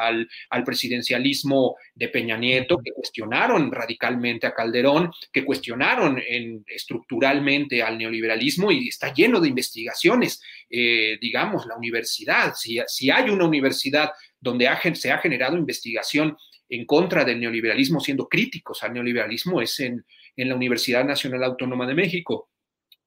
al 0.49 0.63
presidencialismo 0.63 1.75
de 1.93 2.07
Peña 2.07 2.37
Nieto, 2.37 2.79
que 2.83 2.93
cuestionaron 2.93 3.71
radicalmente 3.71 4.47
a 4.47 4.53
Calderón, 4.53 5.11
que 5.31 5.43
cuestionaron 5.43 6.21
en, 6.25 6.63
estructuralmente 6.67 7.83
al 7.83 7.97
neoliberalismo 7.97 8.71
y 8.71 8.87
está 8.87 9.13
lleno 9.13 9.39
de 9.39 9.49
investigaciones. 9.49 10.41
Eh, 10.69 11.17
digamos, 11.19 11.65
la 11.65 11.75
universidad, 11.75 12.53
si, 12.55 12.79
si, 12.87 13.09
hay 13.09 13.29
una 13.29 13.45
universidad 13.45 14.11
donde 14.41 14.67
se 14.95 15.11
ha 15.11 15.19
generado 15.19 15.57
investigación 15.57 16.35
en 16.67 16.85
contra 16.85 17.23
del 17.23 17.39
neoliberalismo, 17.39 17.99
siendo 17.99 18.27
críticos 18.27 18.83
al 18.83 18.93
neoliberalismo, 18.93 19.61
es 19.61 19.79
en, 19.79 20.05
en 20.35 20.49
la 20.49 20.55
Universidad 20.55 21.05
Nacional 21.05 21.43
Autónoma 21.43 21.85
de 21.85 21.93
México. 21.93 22.49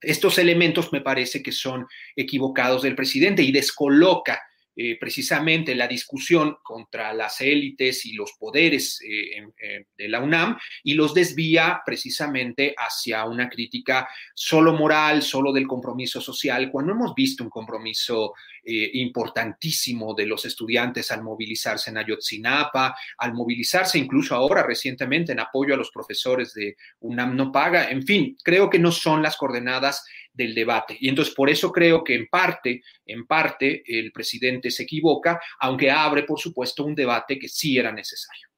Estos 0.01 0.39
elementos 0.39 0.93
me 0.93 1.01
parece 1.01 1.43
que 1.43 1.53
son 1.53 1.87
equivocados 2.15 2.83
del 2.83 2.95
presidente 2.95 3.43
y 3.43 3.53
descoloca 3.53 4.41
eh, 4.77 4.99
precisamente 4.99 5.75
la 5.75 5.87
discusión 5.87 6.57
contra 6.63 7.13
las 7.13 7.41
élites 7.41 8.05
y 8.07 8.15
los 8.15 8.33
poderes 8.33 9.01
eh, 9.03 9.85
de 9.97 10.09
la 10.09 10.21
UNAM 10.21 10.59
y 10.83 10.95
los 10.95 11.15
desvía 11.15 11.83
precisamente 11.85 12.75
hacia 12.77 13.25
una 13.25 13.49
crítica 13.49 14.09
solo 14.35 14.73
moral, 14.73 15.23
solo 15.23 15.53
del 15.53 15.67
compromiso 15.67 16.21
social, 16.21 16.71
cuando 16.71 16.93
hemos 16.93 17.15
visto 17.15 17.45
un 17.45 17.51
compromiso 17.51 18.35
eh, 18.67 18.91
importantísimo 18.95 20.15
de 20.15 20.25
los 20.25 20.47
estudiantes 20.47 21.11
al 21.11 21.23
movilizarse 21.23 21.91
en 21.91 21.99
Ayotzinapa, 21.99 22.97
al 23.19 23.35
movilizarse 23.35 23.99
incluso 23.99 24.35
ahora 24.35 24.63
recientemente 24.63 25.33
en 25.33 25.41
apoyo 25.41 25.75
a 25.75 25.77
los 25.77 25.91
profesores 25.91 26.55
de 26.55 26.75
UNAM 27.01 27.37
no 27.37 27.53
paga. 27.53 27.91
En 27.91 28.03
fin, 28.03 28.37
creo 28.43 28.71
que 28.71 28.79
no 28.79 28.91
son 28.91 29.23
las 29.23 29.37
coordenadas 29.37 30.07
del 30.35 30.55
debate. 30.55 30.97
Y 31.01 31.09
entonces 31.09 31.33
por 31.33 31.49
eso 31.49 31.73
creo 31.73 32.05
que 32.05 32.15
en 32.15 32.27
parte, 32.27 32.83
en 33.07 33.27
parte, 33.27 33.83
el 33.87 34.13
presidente 34.13 34.71
se 34.71 34.83
equivoca, 34.83 35.41
aunque 35.61 35.91
abre, 35.91 36.25
por 36.25 36.39
supuesto, 36.39 36.85
un 36.85 36.95
debate 36.95 37.39
que 37.39 37.49
sí 37.49 37.79
era 37.79 37.93
necesario. 37.93 38.49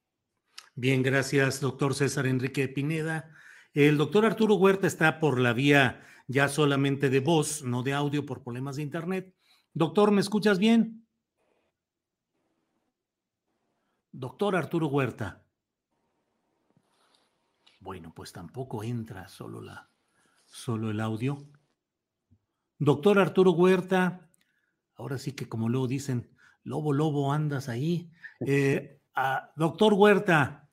Bien, 0.75 1.03
gracias, 1.03 1.61
doctor 1.61 1.95
César 1.95 2.27
Enrique 2.27 2.67
Pineda. 2.69 3.31
El 3.73 3.99
doctor 3.99 4.25
Arturo 4.25 4.55
Huerta 4.55 4.87
está 4.87 5.21
por 5.21 5.39
la 5.39 5.53
vía 5.53 6.03
ya 6.27 6.49
solamente 6.49 7.11
de 7.11 7.21
voz, 7.21 7.63
no 7.63 7.83
de 7.83 7.93
audio 7.93 8.27
por 8.27 8.43
problemas 8.43 8.77
de 8.77 8.83
internet. 8.83 9.35
Doctor, 9.73 10.11
¿me 10.11 10.21
escuchas 10.21 10.59
bien? 10.59 11.07
Doctor 14.13 14.57
Arturo 14.57 14.89
Huerta. 14.89 15.45
Bueno, 17.81 18.13
pues 18.15 18.33
tampoco 18.33 18.83
entra 18.83 19.29
solo 19.29 19.61
la 19.61 19.91
solo 20.47 20.91
el 20.91 21.01
audio. 21.01 21.47
Doctor 22.79 23.19
Arturo 23.19 23.53
Huerta, 23.53 24.29
ahora 24.95 25.19
sí 25.19 25.33
que 25.33 25.49
como 25.49 25.69
luego 25.69 25.87
dicen, 25.87 26.31
lobo, 26.63 26.93
lobo, 26.93 27.33
andas 27.33 27.69
ahí. 27.69 28.11
Eh, 28.41 29.01
doctor 29.57 29.95
Huerta, 29.95 30.69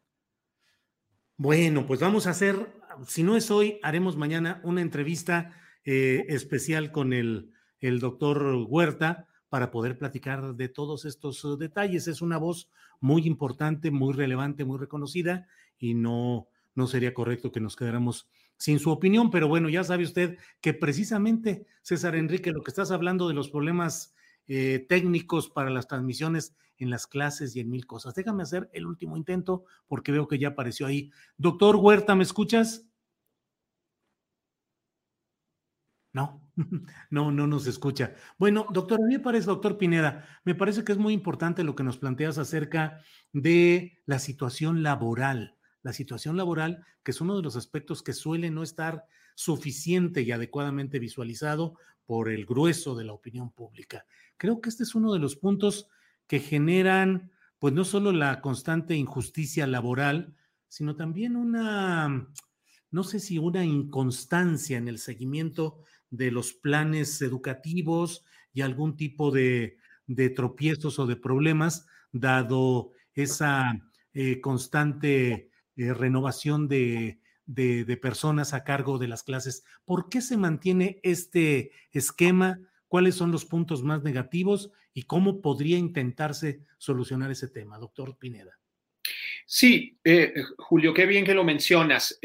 bueno, 1.38 1.86
pues 1.86 2.00
vamos 2.00 2.28
a 2.28 2.32
hacer, 2.32 2.74
si 3.08 3.24
no 3.24 3.38
es 3.38 3.52
hoy, 3.52 3.80
haremos 3.84 4.18
mañana 4.18 4.62
una 4.64 4.82
entrevista 4.82 5.52
eh, 5.86 6.26
especial 6.30 6.92
con 6.92 7.14
el 7.14 7.54
el 7.88 8.00
doctor 8.00 8.66
Huerta 8.68 9.28
para 9.50 9.70
poder 9.70 9.98
platicar 9.98 10.56
de 10.56 10.70
todos 10.70 11.04
estos 11.06 11.44
uh, 11.44 11.58
detalles. 11.58 12.08
Es 12.08 12.22
una 12.22 12.38
voz 12.38 12.70
muy 13.02 13.28
importante, 13.28 13.92
muy 13.92 14.14
relevante, 14.14 14.64
muy 14.64 14.80
reconocida 14.80 15.48
y 15.78 15.94
no, 15.94 16.48
no 16.76 16.88
sería 16.88 17.14
correcto 17.14 17.52
que 17.52 17.60
nos 17.60 17.76
quedáramos 17.76 18.30
sin 18.64 18.80
su 18.80 18.92
opinión, 18.92 19.30
pero 19.30 19.50
bueno, 19.50 19.68
ya 19.68 19.84
sabe 19.84 20.06
usted 20.06 20.38
que 20.62 20.74
precisamente, 20.74 21.68
César 21.82 22.16
Enrique, 22.16 22.54
lo 22.54 22.64
que 22.64 22.72
estás 22.72 22.92
hablando 22.92 23.28
de 23.28 23.34
los 23.34 23.50
problemas 23.50 24.16
eh, 24.48 24.86
técnicos 24.88 25.50
para 25.50 25.70
las 25.70 25.86
transmisiones 25.86 26.56
en 26.78 26.90
las 26.90 27.06
clases 27.06 27.58
y 27.58 27.60
en 27.60 27.70
mil 27.70 27.86
cosas. 27.86 28.16
Déjame 28.16 28.42
hacer 28.42 28.70
el 28.72 28.86
último 28.86 29.18
intento 29.18 29.66
porque 29.86 30.14
veo 30.14 30.30
que 30.30 30.40
ya 30.40 30.48
apareció 30.48 30.88
ahí. 30.88 31.12
Doctor 31.36 31.76
Huerta, 31.76 32.16
¿me 32.16 32.24
escuchas? 32.24 32.88
No, 36.14 36.42
no, 37.10 37.32
no 37.32 37.48
nos 37.48 37.68
escucha. 37.68 38.16
Bueno, 38.38 38.66
doctor, 38.72 39.02
a 39.02 39.06
mí 39.06 39.16
me 39.16 39.20
parece, 39.20 39.48
doctor 39.48 39.78
Pineda, 39.78 40.26
me 40.46 40.56
parece 40.56 40.86
que 40.86 40.94
es 40.94 40.98
muy 40.98 41.14
importante 41.14 41.66
lo 41.66 41.76
que 41.76 41.84
nos 41.84 41.98
planteas 41.98 42.38
acerca 42.38 43.02
de 43.34 44.00
la 44.06 44.20
situación 44.20 44.84
laboral. 44.84 45.58
La 45.84 45.94
situación 45.94 46.36
laboral, 46.36 46.84
que 47.04 47.12
es 47.12 47.22
uno 47.22 47.38
de 47.38 47.44
los 47.44 47.56
aspectos 47.56 48.02
que 48.02 48.14
suele 48.14 48.50
no 48.50 48.64
estar 48.64 49.06
suficiente 49.36 50.22
y 50.22 50.32
adecuadamente 50.32 51.00
visualizado 51.00 51.76
por 52.06 52.30
el 52.30 52.46
grueso 52.46 52.96
de 52.96 53.06
la 53.06 53.14
opinión 53.14 53.52
pública. 53.52 54.06
Creo 54.38 54.62
que 54.62 54.70
este 54.70 54.84
es 54.84 54.96
uno 54.96 55.14
de 55.14 55.20
los 55.20 55.36
puntos 55.36 55.88
que 56.28 56.40
generan, 56.40 57.32
pues 57.60 57.74
no 57.74 57.86
solo 57.86 58.12
la 58.12 58.42
constante 58.42 58.96
injusticia 58.96 59.68
laboral, 59.68 60.36
sino 60.68 60.96
también 60.96 61.36
una, 61.36 62.28
no 62.92 63.04
sé 63.04 63.20
si 63.20 63.38
una 63.38 63.64
inconstancia 63.64 64.78
en 64.78 64.88
el 64.88 64.98
seguimiento 64.98 65.84
de 66.10 66.32
los 66.32 66.54
planes 66.54 67.22
educativos 67.22 68.26
y 68.54 68.62
algún 68.62 68.98
tipo 68.98 69.32
de, 69.32 69.78
tropiezos 70.36 71.00
o 71.00 71.08
de 71.08 71.16
problemas, 71.16 71.88
dado 72.12 72.92
esa 73.14 73.80
eh, 74.14 74.42
constante 74.42 75.50
eh, 75.78 75.94
renovación 75.94 76.68
de, 76.68 77.20
personas 78.02 78.54
a 78.54 78.64
cargo 78.64 78.98
de 78.98 79.08
las 79.08 79.24
clases. 79.24 79.64
¿Por 79.86 80.10
qué 80.10 80.22
se 80.22 80.38
mantiene 80.38 81.00
este 81.04 81.72
esquema? 81.92 82.60
¿Cuáles 82.88 83.16
son 83.16 83.32
los 83.32 83.46
puntos 83.46 83.84
más 83.84 84.04
negativos 84.04 84.72
y 84.94 85.04
cómo 85.04 85.42
podría 85.42 85.78
intentarse 85.78 86.62
solucionar 86.78 87.32
ese 87.32 87.48
tema, 87.48 87.78
doctor 87.80 88.18
Pineda? 88.18 88.60
Sí, 89.46 89.98
eh, 90.04 90.34
Julio, 90.58 90.94
qué 90.94 91.06
bien 91.06 91.26
que 91.26 91.34
lo 91.34 91.44
mencionas. 91.44 92.20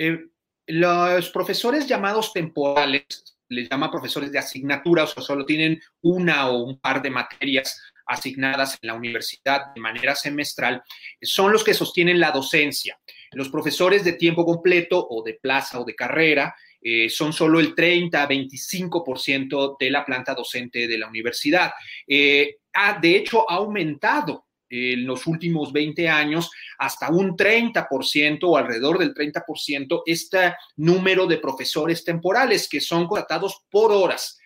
los 0.67 1.31
profesores 1.31 1.87
llamados 1.87 2.33
temporales 2.33 3.39
les 3.49 3.69
llama 3.69 3.91
profesores 3.91 4.31
de 4.31 4.39
asignatura, 4.39 5.05
o 5.05 5.07
sea, 5.07 5.23
solo 5.23 5.45
tienen 5.45 5.81
una 6.03 6.49
o 6.51 6.65
un 6.65 6.79
par 6.79 7.01
de 7.03 7.11
materias 7.11 7.81
asignadas 8.07 8.79
en 8.81 8.89
la 8.89 8.95
universidad 8.95 9.73
de 9.75 9.81
manera 9.81 10.15
semestral, 10.15 10.83
son 11.23 11.53
los 11.53 11.63
que 11.63 11.75
sostienen 11.75 12.21
la 12.21 12.31
docencia. 12.31 12.99
Los 13.33 13.49
profesores 13.49 14.05
de 14.05 14.14
tiempo 14.14 14.45
completo 14.45 15.07
o 15.11 15.23
de 15.23 15.35
plaza 15.35 15.81
o 15.81 15.85
de 15.85 15.95
carrera 15.95 16.55
eh, 16.81 17.09
son 17.09 17.33
solo 17.33 17.61
el 17.61 17.75
30 17.75 18.23
a 18.23 18.29
25% 18.29 19.77
de 19.79 19.91
la 19.91 20.05
planta 20.05 20.35
docente 20.35 20.87
de 20.87 20.99
la 20.99 21.09
universidad. 21.09 21.73
Eh, 22.07 22.57
ha, 22.73 22.99
de 22.99 23.17
hecho, 23.17 23.51
ha 23.51 23.57
aumentado 23.57 24.47
en 24.71 25.07
los 25.07 25.27
últimos 25.27 25.73
20 25.73 26.09
años 26.09 26.51
hasta 26.79 27.11
un 27.11 27.37
30% 27.37 28.38
o 28.43 28.57
alrededor 28.57 28.99
del 28.99 29.14
30% 29.14 30.03
este 30.07 30.55
número 30.77 31.27
de 31.27 31.38
profesores 31.38 32.05
temporales 32.05 32.69
que 32.69 32.81
son 32.81 33.07
contratados 33.07 33.62
por 33.71 33.93
horas. 33.93 34.38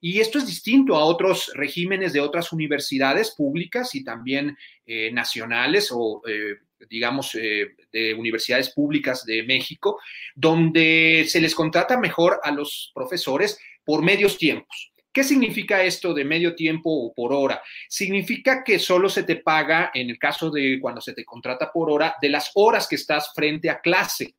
Y 0.00 0.20
esto 0.20 0.38
es 0.38 0.46
distinto 0.46 0.94
a 0.94 1.04
otros 1.04 1.50
regímenes 1.54 2.12
de 2.12 2.20
otras 2.20 2.52
universidades 2.52 3.34
públicas 3.34 3.94
y 3.94 4.04
también 4.04 4.56
eh, 4.84 5.10
nacionales 5.12 5.90
o, 5.90 6.22
eh, 6.28 6.56
digamos, 6.88 7.34
eh, 7.34 7.74
de 7.96 8.14
universidades 8.14 8.70
públicas 8.70 9.24
de 9.24 9.42
México, 9.44 9.98
donde 10.34 11.24
se 11.28 11.40
les 11.40 11.54
contrata 11.54 11.98
mejor 11.98 12.40
a 12.42 12.50
los 12.50 12.92
profesores 12.94 13.58
por 13.84 14.02
medios 14.02 14.36
tiempos. 14.36 14.92
¿Qué 15.12 15.24
significa 15.24 15.82
esto 15.82 16.12
de 16.12 16.26
medio 16.26 16.54
tiempo 16.54 16.90
o 16.90 17.14
por 17.14 17.32
hora? 17.32 17.62
Significa 17.88 18.62
que 18.62 18.78
solo 18.78 19.08
se 19.08 19.22
te 19.22 19.36
paga, 19.36 19.90
en 19.94 20.10
el 20.10 20.18
caso 20.18 20.50
de 20.50 20.78
cuando 20.78 21.00
se 21.00 21.14
te 21.14 21.24
contrata 21.24 21.72
por 21.72 21.90
hora, 21.90 22.16
de 22.20 22.28
las 22.28 22.50
horas 22.54 22.86
que 22.86 22.96
estás 22.96 23.32
frente 23.34 23.70
a 23.70 23.80
clase 23.80 24.34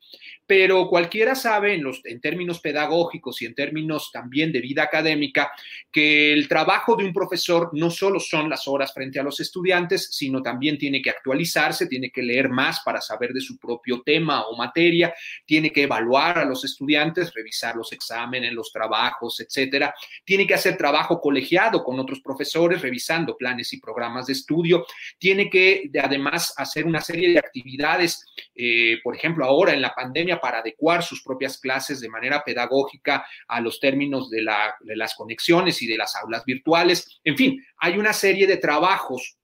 pero 0.48 0.88
cualquiera 0.88 1.36
sabe 1.36 1.74
en, 1.74 1.84
los, 1.84 2.02
en 2.06 2.22
términos 2.22 2.62
pedagógicos 2.62 3.42
y 3.42 3.46
en 3.46 3.54
términos 3.54 4.10
también 4.14 4.54
de 4.54 4.62
vida 4.62 4.84
académica 4.84 5.52
que 5.92 6.32
el 6.32 6.48
trabajo 6.48 6.96
de 6.96 7.04
un 7.04 7.12
profesor 7.12 7.70
no 7.74 7.92
solo 7.92 8.22
son 8.22 8.50
las 8.50 8.66
horas 8.68 8.94
frente 8.94 9.20
a 9.20 9.24
los 9.24 9.42
estudiantes, 9.42 10.08
sino 10.12 10.42
también 10.42 10.78
tiene 10.78 11.02
que 11.02 11.10
actualizarse, 11.10 11.88
tiene 11.88 12.10
que 12.12 12.24
leer 12.24 12.48
más 12.48 12.80
para 12.80 13.02
saber 13.02 13.34
de 13.34 13.42
su 13.42 13.58
propio 13.58 14.02
tema 14.04 14.48
o 14.48 14.56
materia, 14.56 15.14
tiene 15.46 15.72
que 15.72 15.84
evaluar 15.84 16.40
a 16.40 16.46
los 16.46 16.64
estudiantes, 16.64 17.34
revisar 17.34 17.76
los 17.76 17.92
exámenes, 17.92 18.54
los 18.54 18.72
trabajos, 18.72 19.42
etcétera, 19.42 19.94
tiene 20.24 20.48
que 20.48 20.54
hacer 20.54 20.78
trabajo 20.78 21.20
colegiado 21.20 21.84
con 21.84 22.00
otros 22.00 22.22
profesores, 22.22 22.82
revisando 22.82 23.36
planes 23.36 23.74
y 23.74 23.82
programas 23.82 24.28
de 24.28 24.34
estudio, 24.34 24.86
tiene 25.20 25.50
que 25.50 25.90
además 26.02 26.54
hacer 26.56 26.86
una 26.86 27.02
serie 27.02 27.32
de 27.32 27.40
actividades, 27.40 28.26
eh, 28.56 29.00
por 29.04 29.14
ejemplo, 29.14 29.44
ahora 29.44 29.74
en 29.74 29.82
la 29.82 29.94
pandemia 29.94 30.37
para 30.40 30.60
adecuar 30.60 31.04
sus 31.04 31.22
propias 31.22 31.58
clases 31.58 32.00
de 32.00 32.10
manera 32.10 32.44
pedagógica 32.44 33.26
a 33.48 33.62
los 33.62 33.80
términos 33.80 34.30
de, 34.30 34.42
las 34.44 35.16
conexiones 35.16 35.82
y 35.82 35.88
de 35.88 35.98
las 35.98 36.16
aulas 36.16 36.46
virtuales. 36.46 37.20
En 37.24 37.38
fin, 37.38 37.66
hay 37.78 37.98
una 37.98 38.14
serie 38.14 38.48
de 38.48 38.58
trabajos 38.58 39.38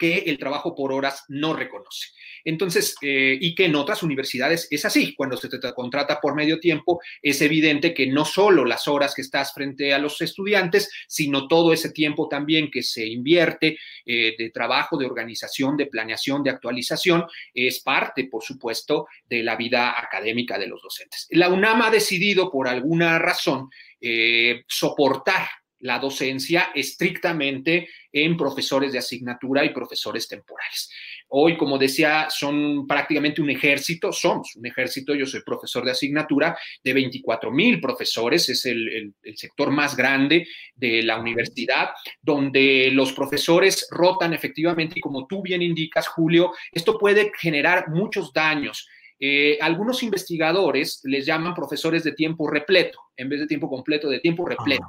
que 0.00 0.24
el 0.26 0.38
trabajo 0.38 0.74
por 0.74 0.94
horas 0.94 1.26
no 1.28 1.52
reconoce. 1.52 2.08
Entonces, 2.42 2.94
eh, 3.02 3.36
y 3.38 3.54
que 3.54 3.66
en 3.66 3.76
otras 3.76 4.02
universidades 4.02 4.66
es 4.70 4.86
así. 4.86 5.14
Cuando 5.14 5.36
se 5.36 5.50
te 5.50 5.58
contrata 5.74 6.18
por 6.22 6.34
medio 6.34 6.58
tiempo, 6.58 7.00
es 7.20 7.42
evidente 7.42 7.92
que 7.92 8.06
no 8.06 8.24
solo 8.24 8.64
las 8.64 8.88
horas 8.88 9.14
que 9.14 9.20
estás 9.20 9.52
frente 9.52 9.92
a 9.92 9.98
los 9.98 10.22
estudiantes, 10.22 10.90
sino 11.06 11.46
todo 11.48 11.74
ese 11.74 11.90
tiempo 11.90 12.28
también 12.28 12.70
que 12.70 12.82
se 12.82 13.06
invierte 13.06 13.76
eh, 14.06 14.34
de 14.38 14.50
trabajo, 14.50 14.96
de 14.96 15.04
organización, 15.04 15.76
de 15.76 15.86
planeación, 15.86 16.42
de 16.42 16.48
actualización, 16.48 17.26
es 17.52 17.80
parte, 17.80 18.24
por 18.24 18.42
supuesto, 18.42 19.06
de 19.28 19.42
la 19.42 19.54
vida 19.56 20.00
académica 20.00 20.58
de 20.58 20.66
los 20.66 20.80
docentes. 20.80 21.26
La 21.32 21.50
UNAM 21.50 21.82
ha 21.82 21.90
decidido, 21.90 22.50
por 22.50 22.68
alguna 22.68 23.18
razón, 23.18 23.68
eh, 24.00 24.62
soportar 24.66 25.46
la 25.80 25.98
docencia 25.98 26.70
estrictamente 26.74 27.88
en 28.12 28.36
profesores 28.36 28.92
de 28.92 28.98
asignatura 28.98 29.64
y 29.64 29.70
profesores 29.70 30.26
temporales. 30.28 30.90
Hoy, 31.28 31.56
como 31.56 31.78
decía, 31.78 32.26
son 32.28 32.86
prácticamente 32.88 33.40
un 33.40 33.50
ejército, 33.50 34.12
somos 34.12 34.56
un 34.56 34.66
ejército, 34.66 35.14
yo 35.14 35.26
soy 35.26 35.42
profesor 35.42 35.84
de 35.84 35.92
asignatura 35.92 36.58
de 36.82 36.92
24 36.92 37.52
mil 37.52 37.80
profesores, 37.80 38.48
es 38.48 38.66
el, 38.66 39.14
sector 39.36 39.70
más 39.70 39.96
grande 39.96 40.46
de 40.74 41.02
la 41.02 41.20
universidad, 41.20 41.90
donde 42.20 42.90
los 42.92 43.12
profesores 43.12 43.86
rotan 43.90 44.32
efectivamente 44.32 44.94
y 44.98 45.00
como 45.00 45.26
tú 45.26 45.40
bien 45.40 45.62
indicas, 45.62 46.08
Julio, 46.08 46.52
esto 46.72 46.98
puede 46.98 47.30
generar 47.38 47.88
muchos 47.90 48.32
daños 48.32 48.88
eh, 49.22 49.58
algunos 49.60 50.02
investigadores 50.02 51.02
les 51.04 51.26
llaman 51.26 51.54
profesores 51.54 52.02
de 52.02 52.12
tiempo 52.12 52.48
repleto, 52.48 52.98
en 53.14 53.28
vez 53.28 53.40
de 53.40 53.46
tiempo 53.46 53.68
completo, 53.68 54.08
de 54.08 54.18
tiempo 54.18 54.46
repleto, 54.46 54.86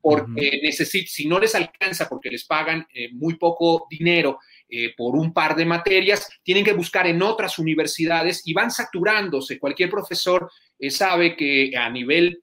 porque 0.00 0.72
si 0.72 1.28
no 1.28 1.38
les 1.38 1.54
alcanza, 1.54 2.08
porque 2.08 2.30
les 2.30 2.46
pagan 2.46 2.86
eh, 2.94 3.10
muy 3.12 3.34
poco 3.34 3.86
dinero 3.90 4.38
eh, 4.66 4.94
por 4.96 5.14
un 5.14 5.30
par 5.34 5.54
de 5.54 5.66
materias, 5.66 6.26
tienen 6.42 6.64
que 6.64 6.72
buscar 6.72 7.06
en 7.06 7.20
otras 7.20 7.58
universidades 7.58 8.40
y 8.46 8.54
van 8.54 8.70
saturándose. 8.70 9.58
Cualquier 9.58 9.90
profesor 9.90 10.50
sabe 10.88 11.36
que 11.36 11.76
a 11.76 11.90
nivel 11.90 12.42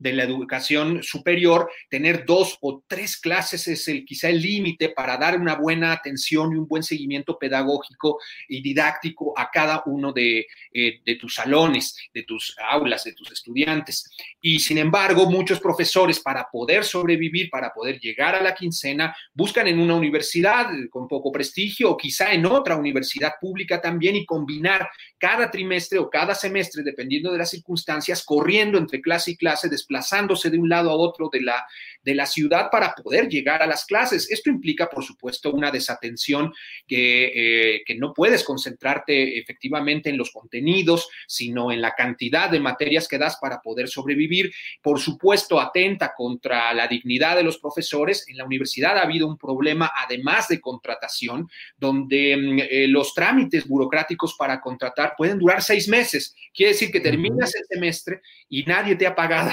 de 0.00 0.14
la 0.14 0.24
educación 0.24 1.02
superior, 1.02 1.70
tener 1.88 2.24
dos 2.24 2.56
o 2.62 2.82
tres 2.88 3.18
clases 3.18 3.68
es 3.68 3.86
el, 3.86 4.04
quizá 4.04 4.30
el 4.30 4.40
límite 4.40 4.88
para 4.88 5.18
dar 5.18 5.38
una 5.38 5.56
buena 5.56 5.92
atención 5.92 6.52
y 6.52 6.56
un 6.56 6.66
buen 6.66 6.82
seguimiento 6.82 7.38
pedagógico 7.38 8.18
y 8.48 8.62
didáctico 8.62 9.38
a 9.38 9.50
cada 9.50 9.82
uno 9.86 10.12
de, 10.12 10.46
eh, 10.72 11.00
de 11.04 11.14
tus 11.16 11.34
salones, 11.34 11.96
de 12.14 12.22
tus 12.22 12.56
aulas, 12.58 13.04
de 13.04 13.12
tus 13.12 13.30
estudiantes. 13.30 14.10
Y 14.40 14.58
sin 14.58 14.78
embargo, 14.78 15.30
muchos 15.30 15.60
profesores 15.60 16.18
para 16.18 16.48
poder 16.50 16.82
sobrevivir, 16.84 17.50
para 17.50 17.70
poder 17.70 18.00
llegar 18.00 18.34
a 18.34 18.42
la 18.42 18.54
quincena, 18.54 19.14
buscan 19.34 19.68
en 19.68 19.78
una 19.78 19.94
universidad 19.94 20.70
con 20.90 21.06
poco 21.08 21.30
prestigio 21.30 21.90
o 21.90 21.96
quizá 21.96 22.32
en 22.32 22.46
otra 22.46 22.76
universidad 22.76 23.34
pública 23.38 23.82
también 23.82 24.16
y 24.16 24.24
combinar 24.24 24.88
cada 25.18 25.50
trimestre 25.50 25.98
o 25.98 26.08
cada 26.08 26.34
semestre, 26.34 26.82
dependiendo 26.82 27.30
de 27.30 27.38
las 27.38 27.50
circunstancias, 27.50 28.24
corriendo 28.24 28.78
entre 28.78 29.02
clase 29.02 29.32
y 29.32 29.36
clase, 29.36 29.68
desplazándose 29.90 30.50
de 30.50 30.58
un 30.58 30.68
lado 30.68 30.90
a 30.90 30.94
otro 30.94 31.28
de 31.32 31.42
la, 31.42 31.66
de 32.02 32.14
la 32.14 32.26
ciudad 32.26 32.70
para 32.70 32.94
poder 32.94 33.28
llegar 33.28 33.62
a 33.62 33.66
las 33.66 33.84
clases. 33.84 34.30
Esto 34.30 34.48
implica, 34.48 34.88
por 34.88 35.04
supuesto, 35.04 35.50
una 35.50 35.70
desatención 35.70 36.52
que, 36.86 37.74
eh, 37.74 37.82
que 37.84 37.96
no 37.96 38.14
puedes 38.14 38.44
concentrarte 38.44 39.38
efectivamente 39.38 40.08
en 40.08 40.16
los 40.16 40.30
contenidos, 40.30 41.08
sino 41.26 41.72
en 41.72 41.80
la 41.80 41.94
cantidad 41.94 42.48
de 42.48 42.60
materias 42.60 43.08
que 43.08 43.18
das 43.18 43.38
para 43.40 43.60
poder 43.60 43.88
sobrevivir. 43.88 44.52
Por 44.80 45.00
supuesto, 45.00 45.60
atenta 45.60 46.12
contra 46.16 46.72
la 46.72 46.86
dignidad 46.86 47.36
de 47.36 47.42
los 47.42 47.58
profesores. 47.58 48.26
En 48.28 48.36
la 48.36 48.44
universidad 48.44 48.96
ha 48.96 49.02
habido 49.02 49.26
un 49.26 49.36
problema, 49.36 49.90
además 49.96 50.48
de 50.48 50.60
contratación, 50.60 51.48
donde 51.76 52.36
mm, 52.36 52.58
eh, 52.70 52.88
los 52.88 53.12
trámites 53.12 53.66
burocráticos 53.66 54.34
para 54.34 54.60
contratar 54.60 55.14
pueden 55.16 55.38
durar 55.38 55.62
seis 55.62 55.88
meses. 55.88 56.34
Quiere 56.54 56.72
decir 56.72 56.92
que 56.92 57.00
terminas 57.00 57.54
el 57.56 57.64
semestre 57.66 58.20
y 58.48 58.62
nadie 58.64 58.94
te 58.94 59.06
ha 59.06 59.14
pagado 59.14 59.50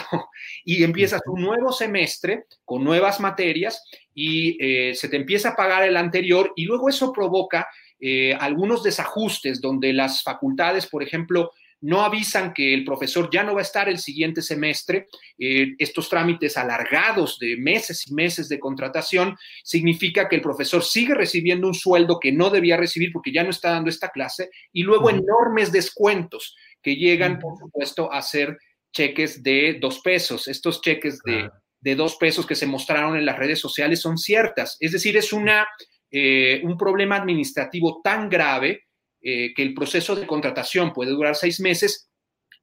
y 0.64 0.84
empiezas 0.84 1.22
un 1.26 1.42
nuevo 1.42 1.72
semestre 1.72 2.46
con 2.66 2.84
nuevas 2.84 3.20
materias 3.20 3.84
y 4.14 4.58
eh, 4.64 4.96
se 4.96 5.10
te 5.10 5.18
empieza 5.18 5.50
a 5.50 5.56
pagar 5.56 5.84
el 5.84 5.98
anterior 5.98 6.54
y 6.56 6.66
luego 6.66 6.90
eso 6.90 7.12
provoca 7.14 7.68
eh, 8.00 8.34
algunos 8.34 8.84
desajustes 8.84 9.60
donde 9.60 9.94
las 9.94 10.24
facultades, 10.24 10.88
por 10.88 11.04
ejemplo, 11.04 11.52
no 11.82 12.02
avisan 12.02 12.54
que 12.54 12.74
el 12.74 12.84
profesor 12.84 13.30
ya 13.32 13.44
no 13.44 13.54
va 13.54 13.60
a 13.60 13.64
estar 13.64 13.88
el 13.88 14.00
siguiente 14.00 14.42
semestre. 14.42 15.08
Eh, 15.38 15.76
estos 15.78 16.10
trámites 16.10 16.58
alargados 16.58 17.38
de 17.40 17.56
meses 17.58 18.08
y 18.08 18.14
meses 18.14 18.50
de 18.50 18.60
contratación 18.60 19.38
significa 19.64 20.28
que 20.28 20.38
el 20.38 20.42
profesor 20.42 20.84
sigue 20.84 21.14
recibiendo 21.14 21.68
un 21.68 21.76
sueldo 21.76 22.20
que 22.20 22.32
no 22.32 22.50
debía 22.50 22.78
recibir 22.78 23.12
porque 23.12 23.32
ya 23.32 23.44
no 23.44 23.52
está 23.52 23.72
dando 23.72 23.90
esta 23.90 24.10
clase 24.10 24.50
y 24.74 24.84
luego 24.84 25.10
enormes 25.10 25.72
descuentos 25.72 26.56
que 26.82 26.96
llegan, 26.96 27.40
por 27.40 27.58
supuesto, 27.58 28.12
a 28.12 28.22
ser 28.22 28.58
cheques 28.92 29.44
de 29.44 29.78
dos 29.80 30.00
pesos. 30.00 30.48
Estos 30.48 30.82
cheques 30.82 31.20
de, 31.24 31.50
de 31.80 31.96
dos 31.96 32.16
pesos 32.16 32.46
que 32.46 32.56
se 32.56 32.66
mostraron 32.66 33.18
en 33.18 33.26
las 33.26 33.38
redes 33.38 33.60
sociales 33.60 34.02
son 34.02 34.18
ciertas. 34.18 34.78
Es 34.80 34.92
decir, 34.92 35.18
es 35.18 35.34
una, 35.34 35.68
eh, 36.12 36.62
un 36.64 36.78
problema 36.78 37.16
administrativo 37.16 38.02
tan 38.04 38.30
grave 38.30 38.88
eh, 39.22 39.54
que 39.54 39.64
el 39.64 39.74
proceso 39.74 40.16
de 40.16 40.28
contratación 40.28 40.94
puede 40.94 41.12
durar 41.12 41.36
seis 41.36 41.60
meses, 41.60 42.10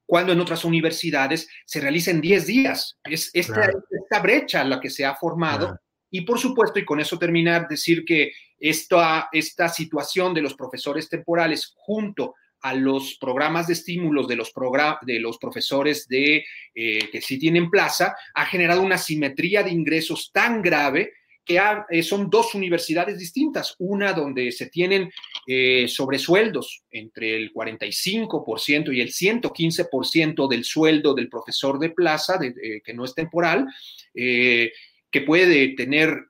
cuando 0.06 0.32
en 0.32 0.40
otras 0.40 0.64
universidades 0.64 1.48
se 1.64 1.80
realiza 1.80 2.10
en 2.10 2.20
diez 2.20 2.46
días. 2.46 2.98
Es 3.04 3.30
esta, 3.32 3.70
esta 3.90 4.20
brecha 4.20 4.62
la 4.64 4.78
que 4.78 4.90
se 4.90 5.04
ha 5.04 5.14
formado. 5.14 5.78
Y 6.10 6.20
por 6.20 6.38
supuesto, 6.38 6.78
y 6.78 6.84
con 6.84 7.00
eso 7.00 7.18
terminar, 7.18 7.66
decir 7.68 8.04
que 8.04 8.32
esta, 8.58 9.28
esta 9.32 9.68
situación 9.68 10.34
de 10.34 10.42
los 10.42 10.54
profesores 10.54 11.08
temporales 11.08 11.72
junto 11.74 12.34
a 12.64 12.72
los 12.72 13.16
programas 13.16 13.66
de 13.66 13.74
estímulos 13.74 14.26
de 14.26 14.36
los, 14.36 14.50
de 15.02 15.20
los 15.20 15.36
profesores 15.36 16.08
de, 16.08 16.46
eh, 16.74 17.10
que 17.12 17.20
sí 17.20 17.38
tienen 17.38 17.68
plaza, 17.68 18.16
ha 18.32 18.46
generado 18.46 18.80
una 18.80 18.96
simetría 18.96 19.62
de 19.62 19.70
ingresos 19.70 20.30
tan 20.32 20.62
grave 20.62 21.12
que 21.44 21.60
eh, 21.90 22.02
son 22.02 22.30
dos 22.30 22.54
universidades 22.54 23.18
distintas, 23.18 23.74
una 23.78 24.14
donde 24.14 24.50
se 24.50 24.70
tienen 24.70 25.12
eh, 25.46 25.86
sobresueldos 25.88 26.84
entre 26.90 27.36
el 27.36 27.52
45% 27.52 28.94
y 28.94 29.02
el 29.02 29.10
115% 29.10 30.48
del 30.48 30.64
sueldo 30.64 31.12
del 31.12 31.28
profesor 31.28 31.78
de 31.78 31.90
plaza, 31.90 32.38
que 32.40 32.94
no 32.94 33.04
es 33.04 33.14
temporal, 33.14 33.66
que 34.14 35.20
puede 35.26 35.74
tener 35.74 36.28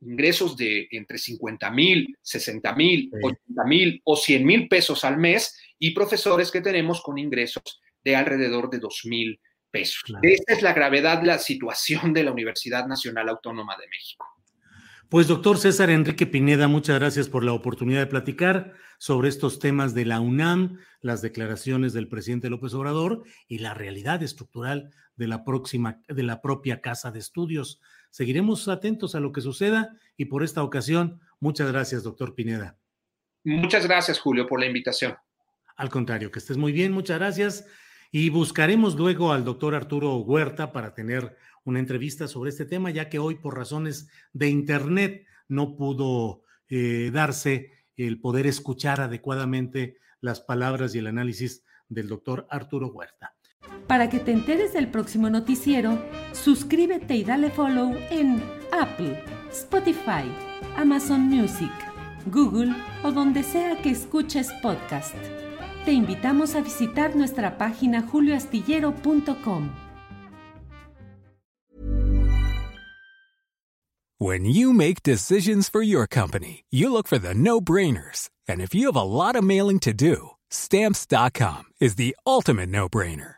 ingresos 0.00 0.56
de 0.56 0.88
entre 0.92 1.18
50 1.18 1.70
mil, 1.70 2.16
60 2.22 2.74
mil, 2.74 3.10
80 3.22 3.64
mil 3.64 4.00
o 4.04 4.16
100 4.16 4.44
mil 4.46 4.68
pesos 4.68 5.04
al 5.04 5.18
mes 5.18 5.58
y 5.78 5.92
profesores 5.92 6.50
que 6.50 6.60
tenemos 6.60 7.00
con 7.02 7.18
ingresos 7.18 7.80
de 8.04 8.16
alrededor 8.16 8.70
de 8.70 8.78
2 8.78 9.00
mil 9.06 9.40
pesos. 9.70 10.02
Esta 10.22 10.52
es 10.54 10.62
la 10.62 10.72
gravedad 10.72 11.20
de 11.20 11.26
la 11.26 11.38
situación 11.38 12.12
de 12.12 12.24
la 12.24 12.32
Universidad 12.32 12.86
Nacional 12.86 13.28
Autónoma 13.28 13.76
de 13.76 13.88
México. 13.88 14.26
Pues 15.08 15.26
doctor 15.26 15.56
César 15.56 15.88
Enrique 15.88 16.26
Pineda, 16.26 16.68
muchas 16.68 16.98
gracias 16.98 17.30
por 17.30 17.42
la 17.42 17.54
oportunidad 17.54 18.00
de 18.00 18.06
platicar 18.08 18.74
sobre 18.98 19.30
estos 19.30 19.58
temas 19.58 19.94
de 19.94 20.04
la 20.04 20.20
UNAM, 20.20 20.80
las 21.00 21.22
declaraciones 21.22 21.94
del 21.94 22.08
presidente 22.08 22.50
López 22.50 22.74
Obrador 22.74 23.22
y 23.46 23.60
la 23.60 23.72
realidad 23.72 24.22
estructural 24.22 24.90
de 25.16 25.28
la 25.28 25.44
próxima, 25.44 26.02
de 26.08 26.22
la 26.22 26.42
propia 26.42 26.82
casa 26.82 27.10
de 27.10 27.20
estudios. 27.20 27.80
Seguiremos 28.18 28.66
atentos 28.66 29.14
a 29.14 29.20
lo 29.20 29.30
que 29.30 29.40
suceda 29.40 29.96
y 30.16 30.24
por 30.24 30.42
esta 30.42 30.64
ocasión, 30.64 31.20
muchas 31.38 31.70
gracias, 31.70 32.02
doctor 32.02 32.34
Pineda. 32.34 32.76
Muchas 33.44 33.86
gracias, 33.86 34.18
Julio, 34.18 34.44
por 34.48 34.58
la 34.58 34.66
invitación. 34.66 35.14
Al 35.76 35.88
contrario, 35.88 36.32
que 36.32 36.40
estés 36.40 36.56
muy 36.56 36.72
bien, 36.72 36.90
muchas 36.90 37.20
gracias. 37.20 37.64
Y 38.10 38.30
buscaremos 38.30 38.96
luego 38.96 39.32
al 39.32 39.44
doctor 39.44 39.76
Arturo 39.76 40.16
Huerta 40.16 40.72
para 40.72 40.94
tener 40.94 41.36
una 41.62 41.78
entrevista 41.78 42.26
sobre 42.26 42.50
este 42.50 42.64
tema, 42.64 42.90
ya 42.90 43.08
que 43.08 43.20
hoy 43.20 43.36
por 43.36 43.56
razones 43.56 44.10
de 44.32 44.48
Internet 44.48 45.24
no 45.46 45.76
pudo 45.76 46.42
eh, 46.68 47.12
darse 47.12 47.70
el 47.96 48.20
poder 48.20 48.48
escuchar 48.48 49.00
adecuadamente 49.00 49.98
las 50.20 50.40
palabras 50.40 50.92
y 50.92 50.98
el 50.98 51.06
análisis 51.06 51.64
del 51.88 52.08
doctor 52.08 52.48
Arturo 52.50 52.88
Huerta. 52.88 53.37
Para 53.86 54.10
que 54.10 54.18
te 54.18 54.32
enteres 54.32 54.74
del 54.74 54.88
próximo 54.88 55.30
noticiero, 55.30 55.98
suscríbete 56.32 57.16
y 57.16 57.24
dale 57.24 57.50
follow 57.50 57.94
en 58.10 58.42
Apple, 58.70 59.24
Spotify, 59.50 60.30
Amazon 60.76 61.22
Music, 61.22 61.72
Google 62.26 62.74
o 63.02 63.10
donde 63.10 63.42
sea 63.42 63.80
que 63.80 63.90
escuches 63.90 64.52
podcast. 64.60 65.14
Te 65.86 65.92
invitamos 65.92 66.54
a 66.54 66.60
visitar 66.60 67.16
nuestra 67.16 67.56
página 67.56 68.02
julioastillero.com. 68.02 69.70
When 74.20 74.44
you 74.44 74.72
make 74.72 75.04
decisions 75.04 75.68
for 75.68 75.80
your 75.80 76.08
company, 76.08 76.64
you 76.70 76.92
look 76.92 77.06
for 77.06 77.18
the 77.18 77.34
no-brainers. 77.34 78.28
And 78.48 78.60
if 78.60 78.74
you 78.74 78.86
have 78.86 78.96
a 78.96 79.02
lot 79.02 79.36
of 79.36 79.44
mailing 79.44 79.78
to 79.80 79.92
do, 79.94 80.30
stamps.com 80.50 81.64
is 81.80 81.94
the 81.94 82.16
ultimate 82.26 82.68
no-brainer. 82.68 83.37